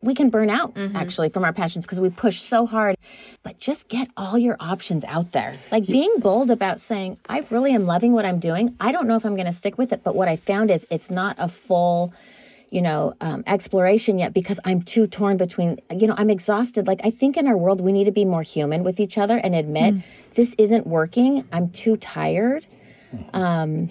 we 0.00 0.14
can 0.14 0.30
burn 0.30 0.48
out 0.48 0.74
mm-hmm. 0.74 0.94
actually 0.94 1.28
from 1.28 1.44
our 1.44 1.52
passions 1.52 1.84
because 1.84 2.00
we 2.00 2.08
push 2.10 2.40
so 2.40 2.66
hard. 2.66 2.96
But 3.42 3.58
just 3.58 3.88
get 3.88 4.08
all 4.16 4.38
your 4.38 4.56
options 4.60 5.04
out 5.04 5.32
there. 5.32 5.54
Like 5.72 5.86
being 5.86 6.12
bold 6.18 6.50
about 6.50 6.80
saying, 6.80 7.18
I 7.28 7.44
really 7.50 7.72
am 7.72 7.86
loving 7.86 8.12
what 8.12 8.24
I'm 8.24 8.38
doing. 8.38 8.76
I 8.80 8.92
don't 8.92 9.08
know 9.08 9.16
if 9.16 9.24
I'm 9.24 9.34
going 9.34 9.46
to 9.46 9.52
stick 9.52 9.76
with 9.76 9.92
it, 9.92 10.04
but 10.04 10.14
what 10.14 10.28
I 10.28 10.36
found 10.36 10.70
is 10.70 10.86
it's 10.90 11.10
not 11.10 11.34
a 11.38 11.48
full, 11.48 12.12
you 12.70 12.80
know, 12.80 13.14
um, 13.20 13.42
exploration 13.46 14.20
yet 14.20 14.32
because 14.32 14.60
I'm 14.64 14.82
too 14.82 15.08
torn 15.08 15.36
between, 15.36 15.80
you 15.90 16.06
know, 16.06 16.14
I'm 16.16 16.30
exhausted. 16.30 16.86
Like 16.86 17.00
I 17.02 17.10
think 17.10 17.36
in 17.36 17.48
our 17.48 17.56
world, 17.56 17.80
we 17.80 17.92
need 17.92 18.04
to 18.04 18.12
be 18.12 18.24
more 18.24 18.42
human 18.42 18.84
with 18.84 19.00
each 19.00 19.18
other 19.18 19.38
and 19.38 19.54
admit 19.54 19.94
mm. 19.94 20.02
this 20.34 20.54
isn't 20.58 20.86
working. 20.86 21.44
I'm 21.52 21.70
too 21.70 21.96
tired. 21.96 22.66
Um, 23.32 23.88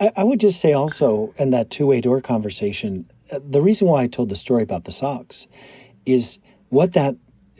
I, 0.00 0.12
I 0.16 0.24
would 0.24 0.40
just 0.40 0.60
say 0.60 0.72
also 0.72 1.34
in 1.36 1.50
that 1.50 1.68
two 1.68 1.86
way 1.86 2.00
door 2.00 2.20
conversation, 2.20 3.08
the 3.40 3.62
reason 3.62 3.88
why 3.88 4.02
I 4.02 4.06
told 4.06 4.28
the 4.28 4.36
story 4.36 4.62
about 4.62 4.84
the 4.84 4.92
socks 4.92 5.46
is 6.06 6.38
what 6.68 6.92
that 6.94 7.16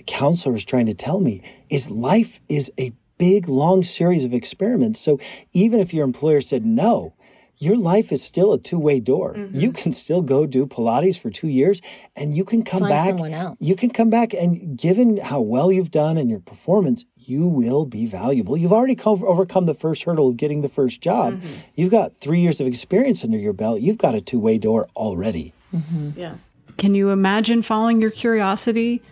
counselor 0.06 0.52
was 0.52 0.64
trying 0.64 0.86
to 0.86 0.94
tell 0.94 1.20
me 1.20 1.42
is 1.70 1.90
life 1.90 2.40
is 2.48 2.72
a 2.78 2.92
big, 3.18 3.48
long 3.48 3.84
series 3.84 4.24
of 4.24 4.34
experiments. 4.34 5.00
So 5.00 5.20
even 5.52 5.80
if 5.80 5.94
your 5.94 6.04
employer 6.04 6.40
said 6.40 6.66
no, 6.66 7.14
your 7.58 7.76
life 7.76 8.10
is 8.10 8.20
still 8.20 8.52
a 8.52 8.58
two-way 8.58 8.98
door. 8.98 9.34
Mm-hmm. 9.34 9.56
You 9.56 9.70
can 9.70 9.92
still 9.92 10.20
go 10.20 10.46
do 10.46 10.66
Pilates 10.66 11.16
for 11.16 11.30
two 11.30 11.46
years, 11.46 11.80
and 12.16 12.34
you 12.34 12.44
can 12.44 12.64
come 12.64 12.80
Find 12.80 12.90
back. 12.90 13.08
Someone 13.10 13.32
else. 13.32 13.56
You 13.60 13.76
can 13.76 13.90
come 13.90 14.10
back, 14.10 14.34
and 14.34 14.76
given 14.76 15.18
how 15.18 15.40
well 15.40 15.70
you've 15.70 15.92
done 15.92 16.16
and 16.16 16.28
your 16.28 16.40
performance, 16.40 17.04
you 17.14 17.46
will 17.46 17.86
be 17.86 18.06
valuable. 18.06 18.56
You've 18.56 18.72
already 18.72 18.96
come, 18.96 19.22
overcome 19.22 19.66
the 19.66 19.74
first 19.74 20.02
hurdle 20.02 20.30
of 20.30 20.36
getting 20.36 20.62
the 20.62 20.68
first 20.68 21.00
job. 21.00 21.34
Mm-hmm. 21.34 21.60
You've 21.76 21.92
got 21.92 22.16
three 22.16 22.40
years 22.40 22.60
of 22.60 22.66
experience 22.66 23.22
under 23.22 23.38
your 23.38 23.52
belt. 23.52 23.80
You've 23.80 23.98
got 23.98 24.16
a 24.16 24.20
two-way 24.20 24.58
door 24.58 24.88
already. 24.96 25.54
Mm-hmm. 25.74 26.18
Yeah. 26.18 26.34
Can 26.76 26.94
you 26.94 27.10
imagine 27.10 27.62
following 27.62 28.00
your 28.00 28.10
curiosity? 28.10 29.02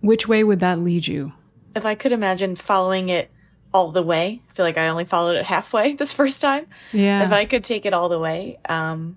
Which 0.00 0.28
way 0.28 0.44
would 0.44 0.60
that 0.60 0.78
lead 0.80 1.06
you? 1.06 1.32
If 1.74 1.84
I 1.84 1.94
could 1.94 2.12
imagine 2.12 2.56
following 2.56 3.08
it 3.08 3.30
all 3.72 3.92
the 3.92 4.02
way, 4.02 4.40
I 4.48 4.52
feel 4.54 4.64
like 4.64 4.78
I 4.78 4.88
only 4.88 5.04
followed 5.04 5.36
it 5.36 5.44
halfway 5.54 5.94
this 5.94 6.12
first 6.12 6.40
time. 6.40 6.66
Yeah. 6.92 7.24
If 7.24 7.32
I 7.32 7.44
could 7.44 7.64
take 7.64 7.86
it 7.86 7.92
all 7.92 8.08
the 8.08 8.18
way, 8.18 8.58
um, 8.68 9.16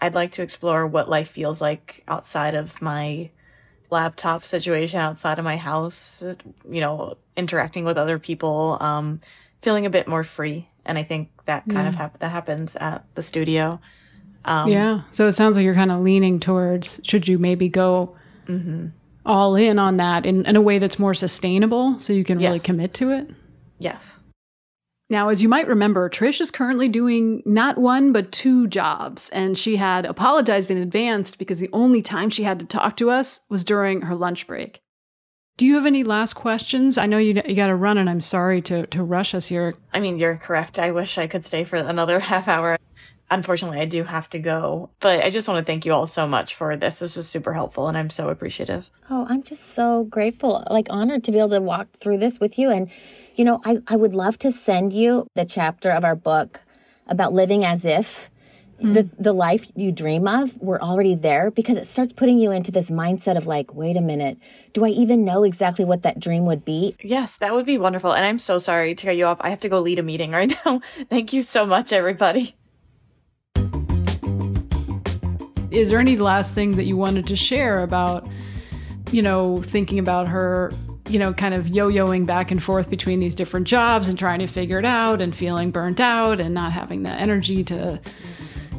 I'd 0.00 0.14
like 0.14 0.32
to 0.32 0.42
explore 0.42 0.86
what 0.86 1.08
life 1.08 1.30
feels 1.30 1.60
like 1.60 2.02
outside 2.06 2.54
of 2.54 2.82
my 2.82 3.30
laptop 3.90 4.44
situation, 4.44 5.00
outside 5.00 5.38
of 5.38 5.44
my 5.44 5.56
house, 5.56 6.22
you 6.68 6.80
know, 6.80 7.16
interacting 7.36 7.84
with 7.84 7.96
other 7.96 8.18
people, 8.18 8.76
um, 8.80 9.20
feeling 9.62 9.86
a 9.86 9.90
bit 9.90 10.08
more 10.08 10.24
free. 10.24 10.68
And 10.84 10.98
I 10.98 11.02
think 11.02 11.30
that 11.46 11.64
kind 11.64 11.84
yeah. 11.84 11.88
of 11.88 11.94
hap- 11.94 12.18
that 12.18 12.30
happens 12.30 12.76
at 12.76 13.04
the 13.14 13.22
studio. 13.22 13.80
Um, 14.46 14.68
yeah. 14.68 15.02
So 15.10 15.26
it 15.26 15.32
sounds 15.32 15.56
like 15.56 15.64
you're 15.64 15.74
kind 15.74 15.92
of 15.92 16.00
leaning 16.00 16.40
towards 16.40 17.00
should 17.02 17.28
you 17.28 17.38
maybe 17.38 17.68
go 17.68 18.16
mm-hmm. 18.46 18.88
all 19.26 19.56
in 19.56 19.78
on 19.78 19.96
that 19.98 20.24
in, 20.24 20.46
in 20.46 20.56
a 20.56 20.60
way 20.60 20.78
that's 20.78 20.98
more 20.98 21.14
sustainable 21.14 21.98
so 22.00 22.12
you 22.12 22.24
can 22.24 22.40
yes. 22.40 22.48
really 22.48 22.60
commit 22.60 22.94
to 22.94 23.10
it? 23.10 23.30
Yes. 23.78 24.18
Now, 25.08 25.28
as 25.28 25.40
you 25.40 25.48
might 25.48 25.68
remember, 25.68 26.08
Trish 26.08 26.40
is 26.40 26.50
currently 26.50 26.88
doing 26.88 27.42
not 27.44 27.78
one, 27.78 28.12
but 28.12 28.32
two 28.32 28.66
jobs, 28.66 29.28
and 29.28 29.56
she 29.56 29.76
had 29.76 30.04
apologized 30.04 30.68
in 30.68 30.78
advance 30.78 31.30
because 31.30 31.60
the 31.60 31.70
only 31.72 32.02
time 32.02 32.28
she 32.28 32.42
had 32.42 32.58
to 32.58 32.66
talk 32.66 32.96
to 32.96 33.10
us 33.10 33.38
was 33.48 33.62
during 33.62 34.02
her 34.02 34.16
lunch 34.16 34.48
break. 34.48 34.80
Do 35.58 35.64
you 35.64 35.76
have 35.76 35.86
any 35.86 36.02
last 36.02 36.34
questions? 36.34 36.98
I 36.98 37.06
know 37.06 37.18
you, 37.18 37.40
you 37.46 37.54
got 37.54 37.68
to 37.68 37.76
run, 37.76 37.98
and 37.98 38.10
I'm 38.10 38.20
sorry 38.20 38.60
to, 38.62 38.86
to 38.88 39.02
rush 39.04 39.32
us 39.32 39.46
here. 39.46 39.74
I 39.94 40.00
mean, 40.00 40.18
you're 40.18 40.38
correct. 40.38 40.76
I 40.76 40.90
wish 40.90 41.18
I 41.18 41.28
could 41.28 41.44
stay 41.44 41.62
for 41.62 41.76
another 41.76 42.18
half 42.20 42.48
hour 42.48 42.76
unfortunately, 43.30 43.80
I 43.80 43.84
do 43.84 44.04
have 44.04 44.28
to 44.30 44.38
go. 44.38 44.90
But 45.00 45.24
I 45.24 45.30
just 45.30 45.48
want 45.48 45.64
to 45.64 45.70
thank 45.70 45.84
you 45.84 45.92
all 45.92 46.06
so 46.06 46.26
much 46.26 46.54
for 46.54 46.76
this. 46.76 46.98
This 46.98 47.16
was 47.16 47.28
super 47.28 47.52
helpful, 47.52 47.88
and 47.88 47.96
I'm 47.96 48.10
so 48.10 48.28
appreciative. 48.28 48.90
Oh, 49.10 49.26
I'm 49.28 49.42
just 49.42 49.64
so 49.74 50.04
grateful, 50.04 50.64
like 50.70 50.86
honored 50.90 51.24
to 51.24 51.32
be 51.32 51.38
able 51.38 51.50
to 51.50 51.60
walk 51.60 51.88
through 51.98 52.18
this 52.18 52.40
with 52.40 52.58
you. 52.58 52.70
And, 52.70 52.90
you 53.34 53.44
know, 53.44 53.60
I, 53.64 53.78
I 53.88 53.96
would 53.96 54.14
love 54.14 54.38
to 54.40 54.52
send 54.52 54.92
you 54.92 55.26
the 55.34 55.44
chapter 55.44 55.90
of 55.90 56.04
our 56.04 56.16
book 56.16 56.60
about 57.06 57.32
living 57.32 57.64
as 57.64 57.84
if. 57.84 58.30
Mm. 58.80 58.92
The 58.92 59.10
the 59.18 59.32
life 59.32 59.72
you 59.74 59.90
dream 59.90 60.28
of, 60.28 60.54
we're 60.58 60.80
already 60.80 61.14
there 61.14 61.50
because 61.50 61.78
it 61.78 61.86
starts 61.86 62.12
putting 62.12 62.38
you 62.38 62.50
into 62.50 62.70
this 62.70 62.90
mindset 62.90 63.38
of 63.38 63.46
like, 63.46 63.74
wait 63.74 63.96
a 63.96 64.02
minute, 64.02 64.36
do 64.74 64.84
I 64.84 64.88
even 64.88 65.24
know 65.24 65.44
exactly 65.44 65.86
what 65.86 66.02
that 66.02 66.20
dream 66.20 66.44
would 66.44 66.62
be? 66.62 66.94
Yes, 67.02 67.38
that 67.38 67.54
would 67.54 67.64
be 67.64 67.78
wonderful. 67.78 68.12
And 68.12 68.26
I'm 68.26 68.38
so 68.38 68.58
sorry 68.58 68.94
to 68.94 69.06
cut 69.06 69.16
you 69.16 69.24
off. 69.24 69.38
I 69.40 69.48
have 69.48 69.60
to 69.60 69.70
go 69.70 69.80
lead 69.80 69.98
a 69.98 70.02
meeting 70.02 70.30
right 70.30 70.52
now. 70.66 70.82
Thank 71.08 71.32
you 71.32 71.40
so 71.40 71.64
much, 71.64 71.90
everybody. 71.90 72.54
Is 75.76 75.90
there 75.90 75.98
any 75.98 76.16
last 76.16 76.52
thing 76.52 76.72
that 76.72 76.84
you 76.84 76.96
wanted 76.96 77.26
to 77.26 77.36
share 77.36 77.82
about, 77.82 78.26
you 79.10 79.20
know, 79.20 79.62
thinking 79.62 79.98
about 79.98 80.26
her, 80.26 80.72
you 81.08 81.18
know, 81.18 81.34
kind 81.34 81.54
of 81.54 81.68
yo 81.68 81.90
yoing 81.90 82.24
back 82.24 82.50
and 82.50 82.62
forth 82.62 82.88
between 82.88 83.20
these 83.20 83.34
different 83.34 83.66
jobs 83.66 84.08
and 84.08 84.18
trying 84.18 84.38
to 84.38 84.46
figure 84.46 84.78
it 84.78 84.84
out 84.84 85.20
and 85.20 85.36
feeling 85.36 85.70
burnt 85.70 86.00
out 86.00 86.40
and 86.40 86.54
not 86.54 86.72
having 86.72 87.02
the 87.02 87.10
energy 87.10 87.62
to, 87.62 88.00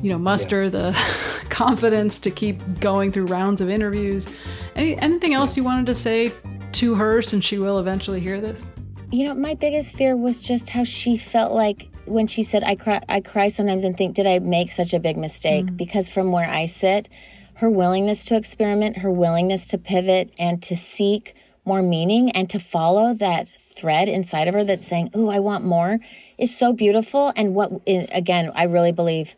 you 0.01 0.09
know, 0.09 0.17
muster 0.17 0.63
yeah. 0.63 0.69
the 0.69 0.99
confidence 1.49 2.17
to 2.19 2.31
keep 2.31 2.79
going 2.79 3.11
through 3.11 3.27
rounds 3.27 3.61
of 3.61 3.69
interviews? 3.69 4.33
Any, 4.75 4.97
anything 4.97 5.33
else 5.35 5.55
you 5.55 5.63
wanted 5.63 5.85
to 5.85 5.95
say 5.95 6.33
to 6.73 6.95
her 6.95 7.21
since 7.21 7.45
she 7.45 7.59
will 7.59 7.79
eventually 7.79 8.19
hear 8.19 8.41
this? 8.41 8.71
You 9.11 9.27
know, 9.27 9.35
my 9.35 9.53
biggest 9.53 9.95
fear 9.95 10.17
was 10.17 10.41
just 10.41 10.69
how 10.69 10.83
she 10.83 11.15
felt 11.15 11.53
like 11.53 11.89
when 12.07 12.27
she 12.27 12.43
said, 12.43 12.63
I 12.63 12.75
cry, 12.75 13.01
I 13.07 13.21
cry 13.21 13.49
sometimes 13.49 13.83
and 13.83 13.97
think, 13.97 14.15
did 14.15 14.27
I 14.27 14.39
make 14.39 14.71
such 14.71 14.93
a 14.93 14.99
big 14.99 15.17
mistake? 15.17 15.65
Mm. 15.65 15.77
Because 15.77 16.09
from 16.09 16.31
where 16.31 16.49
I 16.49 16.65
sit, 16.65 17.09
her 17.55 17.69
willingness 17.69 18.25
to 18.25 18.35
experiment, 18.35 18.99
her 18.99 19.11
willingness 19.11 19.67
to 19.67 19.77
pivot 19.77 20.31
and 20.37 20.61
to 20.63 20.75
seek 20.75 21.35
more 21.65 21.81
meaning 21.81 22.31
and 22.31 22.49
to 22.49 22.59
follow 22.59 23.13
that 23.15 23.47
thread 23.59 24.07
inside 24.07 24.47
of 24.47 24.53
her 24.53 24.63
that's 24.63 24.87
saying, 24.87 25.11
Oh, 25.13 25.29
I 25.29 25.39
want 25.39 25.63
more 25.63 25.99
is 26.37 26.55
so 26.55 26.73
beautiful. 26.73 27.31
And 27.35 27.53
what, 27.53 27.71
again, 27.85 28.51
I 28.55 28.63
really 28.63 28.91
believe 28.91 29.35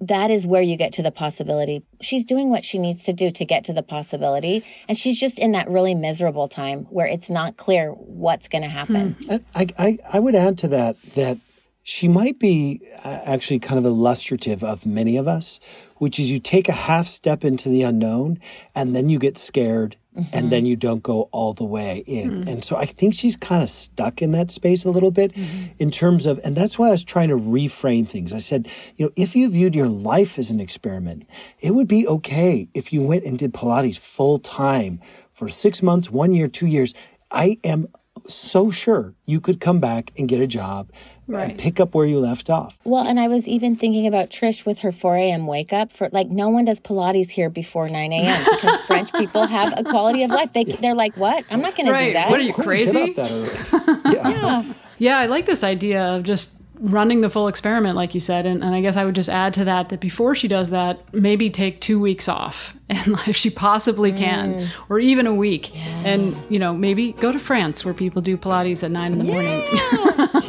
that 0.00 0.30
is 0.30 0.46
where 0.46 0.62
you 0.62 0.76
get 0.76 0.92
to 0.92 1.02
the 1.02 1.10
possibility. 1.10 1.82
She's 2.00 2.24
doing 2.24 2.50
what 2.50 2.64
she 2.64 2.78
needs 2.78 3.04
to 3.04 3.12
do 3.12 3.30
to 3.30 3.44
get 3.44 3.64
to 3.64 3.72
the 3.72 3.82
possibility. 3.82 4.64
And 4.88 4.98
she's 4.98 5.18
just 5.18 5.38
in 5.38 5.52
that 5.52 5.68
really 5.68 5.94
miserable 5.94 6.48
time 6.48 6.84
where 6.84 7.06
it's 7.06 7.30
not 7.30 7.56
clear 7.56 7.90
what's 7.90 8.48
going 8.48 8.62
to 8.62 8.68
happen. 8.68 9.16
Hmm. 9.26 9.36
I, 9.54 9.68
I, 9.78 9.98
I 10.12 10.20
would 10.20 10.34
add 10.34 10.58
to 10.58 10.68
that 10.68 11.00
that 11.14 11.38
she 11.86 12.08
might 12.08 12.38
be 12.38 12.80
uh, 13.04 13.20
actually 13.26 13.58
kind 13.58 13.78
of 13.78 13.84
illustrative 13.84 14.64
of 14.64 14.86
many 14.86 15.18
of 15.18 15.28
us, 15.28 15.60
which 15.98 16.18
is 16.18 16.30
you 16.30 16.40
take 16.40 16.66
a 16.66 16.72
half 16.72 17.06
step 17.06 17.44
into 17.44 17.68
the 17.68 17.82
unknown 17.82 18.38
and 18.74 18.96
then 18.96 19.10
you 19.10 19.18
get 19.18 19.36
scared 19.36 19.96
and 20.16 20.26
mm-hmm. 20.26 20.48
then 20.48 20.64
you 20.64 20.76
don't 20.76 21.02
go 21.02 21.28
all 21.30 21.52
the 21.52 21.64
way 21.64 22.02
in. 22.06 22.42
Hmm. 22.42 22.48
And 22.48 22.64
so 22.64 22.76
I 22.76 22.86
think 22.86 23.12
she's 23.12 23.36
kind 23.36 23.62
of 23.62 23.68
stuck 23.68 24.22
in 24.22 24.32
that 24.32 24.50
space 24.50 24.84
a 24.84 24.90
little 24.90 25.10
bit 25.10 25.34
mm-hmm. 25.34 25.72
in 25.78 25.90
terms 25.90 26.24
of, 26.24 26.40
and 26.42 26.56
that's 26.56 26.78
why 26.78 26.88
I 26.88 26.92
was 26.92 27.04
trying 27.04 27.28
to 27.28 27.36
reframe 27.36 28.08
things. 28.08 28.32
I 28.32 28.38
said, 28.38 28.68
you 28.96 29.04
know, 29.04 29.12
if 29.16 29.36
you 29.36 29.50
viewed 29.50 29.74
your 29.74 29.88
life 29.88 30.38
as 30.38 30.50
an 30.50 30.60
experiment, 30.60 31.28
it 31.60 31.72
would 31.72 31.88
be 31.88 32.06
okay 32.08 32.68
if 32.72 32.92
you 32.92 33.02
went 33.02 33.24
and 33.24 33.38
did 33.38 33.52
Pilates 33.52 33.98
full 33.98 34.38
time 34.38 35.00
for 35.32 35.50
six 35.50 35.82
months, 35.82 36.10
one 36.10 36.32
year, 36.32 36.48
two 36.48 36.66
years. 36.66 36.94
I 37.30 37.58
am 37.62 37.88
so 38.26 38.70
sure 38.70 39.14
you 39.26 39.40
could 39.40 39.60
come 39.60 39.80
back 39.80 40.12
and 40.16 40.28
get 40.28 40.40
a 40.40 40.46
job 40.46 40.90
and 41.28 41.58
pick 41.58 41.80
up 41.80 41.94
where 41.94 42.06
you 42.06 42.18
left 42.18 42.50
off. 42.50 42.78
Well, 42.84 43.06
and 43.06 43.18
I 43.18 43.28
was 43.28 43.48
even 43.48 43.76
thinking 43.76 44.06
about 44.06 44.30
Trish 44.30 44.66
with 44.66 44.80
her 44.80 44.92
4 44.92 45.16
a.m. 45.16 45.46
wake 45.46 45.72
up. 45.72 45.92
For 45.92 46.08
like, 46.12 46.28
no 46.28 46.48
one 46.48 46.64
does 46.64 46.80
Pilates 46.80 47.30
here 47.30 47.50
before 47.50 47.88
9 47.88 48.12
a.m. 48.12 48.44
because 48.54 48.80
French 48.82 49.12
people 49.14 49.46
have 49.46 49.78
a 49.78 49.84
quality 49.84 50.22
of 50.22 50.30
life. 50.30 50.52
They 50.52 50.64
they're 50.64 50.94
like, 50.94 51.16
what? 51.16 51.44
I'm 51.50 51.60
not 51.60 51.76
going 51.76 51.92
to 51.92 51.98
do 51.98 52.12
that. 52.12 52.30
What 52.30 52.40
are 52.40 52.44
you 52.44 52.52
crazy? 52.52 53.12
Get 53.12 53.18
up 53.18 53.28
that 53.28 53.84
early? 54.04 54.12
yeah. 54.14 54.72
Yeah, 54.98 55.18
I 55.18 55.26
like 55.26 55.46
this 55.46 55.64
idea 55.64 56.02
of 56.02 56.22
just 56.22 56.52
running 56.78 57.20
the 57.20 57.30
full 57.30 57.48
experiment, 57.48 57.96
like 57.96 58.14
you 58.14 58.20
said. 58.20 58.46
And, 58.46 58.62
and 58.62 58.74
I 58.74 58.80
guess 58.80 58.96
I 58.96 59.04
would 59.04 59.14
just 59.14 59.28
add 59.28 59.54
to 59.54 59.64
that 59.64 59.88
that 59.90 60.00
before 60.00 60.34
she 60.34 60.48
does 60.48 60.70
that, 60.70 61.12
maybe 61.14 61.50
take 61.50 61.80
two 61.80 62.00
weeks 62.00 62.28
off, 62.28 62.76
and 62.88 63.16
if 63.26 63.36
she 63.36 63.50
possibly 63.50 64.12
can, 64.12 64.70
or 64.88 64.98
even 64.98 65.26
a 65.26 65.34
week. 65.34 65.74
And, 65.76 66.36
you 66.50 66.58
know, 66.58 66.74
maybe 66.74 67.12
go 67.12 67.32
to 67.32 67.38
France 67.38 67.84
where 67.84 67.94
people 67.94 68.22
do 68.22 68.36
Pilates 68.36 68.82
at 68.82 68.90
nine 68.90 69.12
in 69.12 69.18
the 69.18 69.24
morning, 69.24 69.62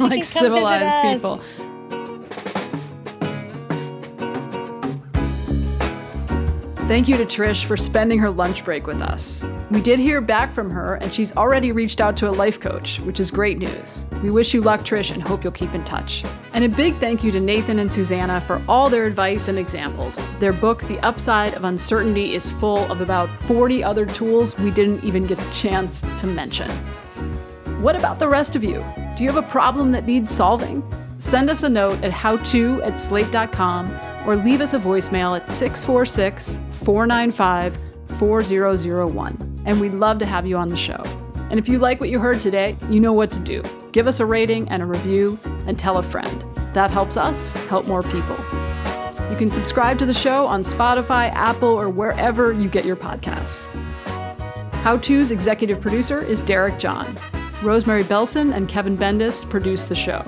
like 0.00 0.24
civilized 0.24 0.96
people. 1.02 1.40
Thank 6.86 7.08
you 7.08 7.16
to 7.16 7.24
Trish 7.24 7.64
for 7.64 7.76
spending 7.76 8.20
her 8.20 8.30
lunch 8.30 8.64
break 8.64 8.86
with 8.86 9.02
us. 9.02 9.44
We 9.72 9.80
did 9.80 9.98
hear 9.98 10.20
back 10.20 10.54
from 10.54 10.70
her, 10.70 10.94
and 10.94 11.12
she's 11.12 11.36
already 11.36 11.72
reached 11.72 12.00
out 12.00 12.16
to 12.18 12.28
a 12.28 12.30
life 12.30 12.60
coach, 12.60 13.00
which 13.00 13.18
is 13.18 13.28
great 13.28 13.58
news. 13.58 14.06
We 14.22 14.30
wish 14.30 14.54
you 14.54 14.60
luck, 14.60 14.82
Trish, 14.82 15.12
and 15.12 15.20
hope 15.20 15.42
you'll 15.42 15.52
keep 15.52 15.74
in 15.74 15.84
touch. 15.84 16.22
And 16.52 16.62
a 16.62 16.68
big 16.68 16.94
thank 16.98 17.24
you 17.24 17.32
to 17.32 17.40
Nathan 17.40 17.80
and 17.80 17.92
Susannah 17.92 18.40
for 18.40 18.62
all 18.68 18.88
their 18.88 19.04
advice 19.04 19.48
and 19.48 19.58
examples. 19.58 20.28
Their 20.38 20.52
book, 20.52 20.80
The 20.82 21.00
Upside 21.00 21.54
of 21.54 21.64
Uncertainty, 21.64 22.36
is 22.36 22.52
full 22.52 22.88
of 22.88 23.00
about 23.00 23.28
40 23.42 23.82
other 23.82 24.06
tools 24.06 24.56
we 24.56 24.70
didn't 24.70 25.02
even 25.02 25.26
get 25.26 25.42
a 25.44 25.50
chance 25.52 26.02
to 26.20 26.28
mention. 26.28 26.70
What 27.82 27.96
about 27.96 28.20
the 28.20 28.28
rest 28.28 28.54
of 28.54 28.62
you? 28.62 28.84
Do 29.18 29.24
you 29.24 29.32
have 29.32 29.44
a 29.44 29.50
problem 29.50 29.90
that 29.90 30.06
needs 30.06 30.32
solving? 30.32 30.84
Send 31.18 31.50
us 31.50 31.64
a 31.64 31.68
note 31.68 32.00
at 32.04 32.12
howto 32.12 32.80
at 32.86 33.00
slate.com 33.00 33.90
or 34.24 34.36
leave 34.36 34.60
us 34.60 34.72
a 34.72 34.78
voicemail 34.78 35.36
at 35.36 35.48
646 35.48 36.60
495 36.86 37.76
4001. 38.20 39.62
And 39.66 39.80
we'd 39.80 39.92
love 39.92 40.20
to 40.20 40.26
have 40.26 40.46
you 40.46 40.56
on 40.56 40.68
the 40.68 40.76
show. 40.76 41.02
And 41.50 41.58
if 41.58 41.68
you 41.68 41.80
like 41.80 41.98
what 41.98 42.10
you 42.10 42.20
heard 42.20 42.40
today, 42.40 42.76
you 42.88 43.00
know 43.00 43.12
what 43.12 43.32
to 43.32 43.40
do. 43.40 43.64
Give 43.90 44.06
us 44.06 44.20
a 44.20 44.26
rating 44.26 44.68
and 44.68 44.80
a 44.80 44.86
review 44.86 45.36
and 45.66 45.76
tell 45.76 45.98
a 45.98 46.02
friend. 46.02 46.44
That 46.74 46.92
helps 46.92 47.16
us 47.16 47.52
help 47.66 47.86
more 47.86 48.04
people. 48.04 48.36
You 49.30 49.36
can 49.36 49.50
subscribe 49.50 49.98
to 49.98 50.06
the 50.06 50.14
show 50.14 50.46
on 50.46 50.62
Spotify, 50.62 51.32
Apple, 51.32 51.68
or 51.70 51.90
wherever 51.90 52.52
you 52.52 52.68
get 52.68 52.84
your 52.84 52.94
podcasts. 52.94 53.66
How 54.84 54.96
To's 54.96 55.32
executive 55.32 55.80
producer 55.80 56.22
is 56.22 56.40
Derek 56.40 56.78
John. 56.78 57.16
Rosemary 57.64 58.04
Belson 58.04 58.54
and 58.54 58.68
Kevin 58.68 58.96
Bendis 58.96 59.48
produce 59.50 59.86
the 59.86 59.96
show. 59.96 60.22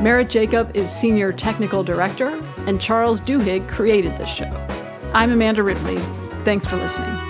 Merritt 0.00 0.30
Jacob 0.30 0.70
is 0.76 0.88
senior 0.88 1.32
technical 1.32 1.82
director, 1.82 2.40
and 2.68 2.80
Charles 2.80 3.20
Duhigg 3.20 3.68
created 3.68 4.16
the 4.18 4.26
show. 4.26 4.73
I'm 5.14 5.30
Amanda 5.30 5.62
Ripley. 5.62 5.98
Thanks 6.44 6.66
for 6.66 6.74
listening. 6.74 7.23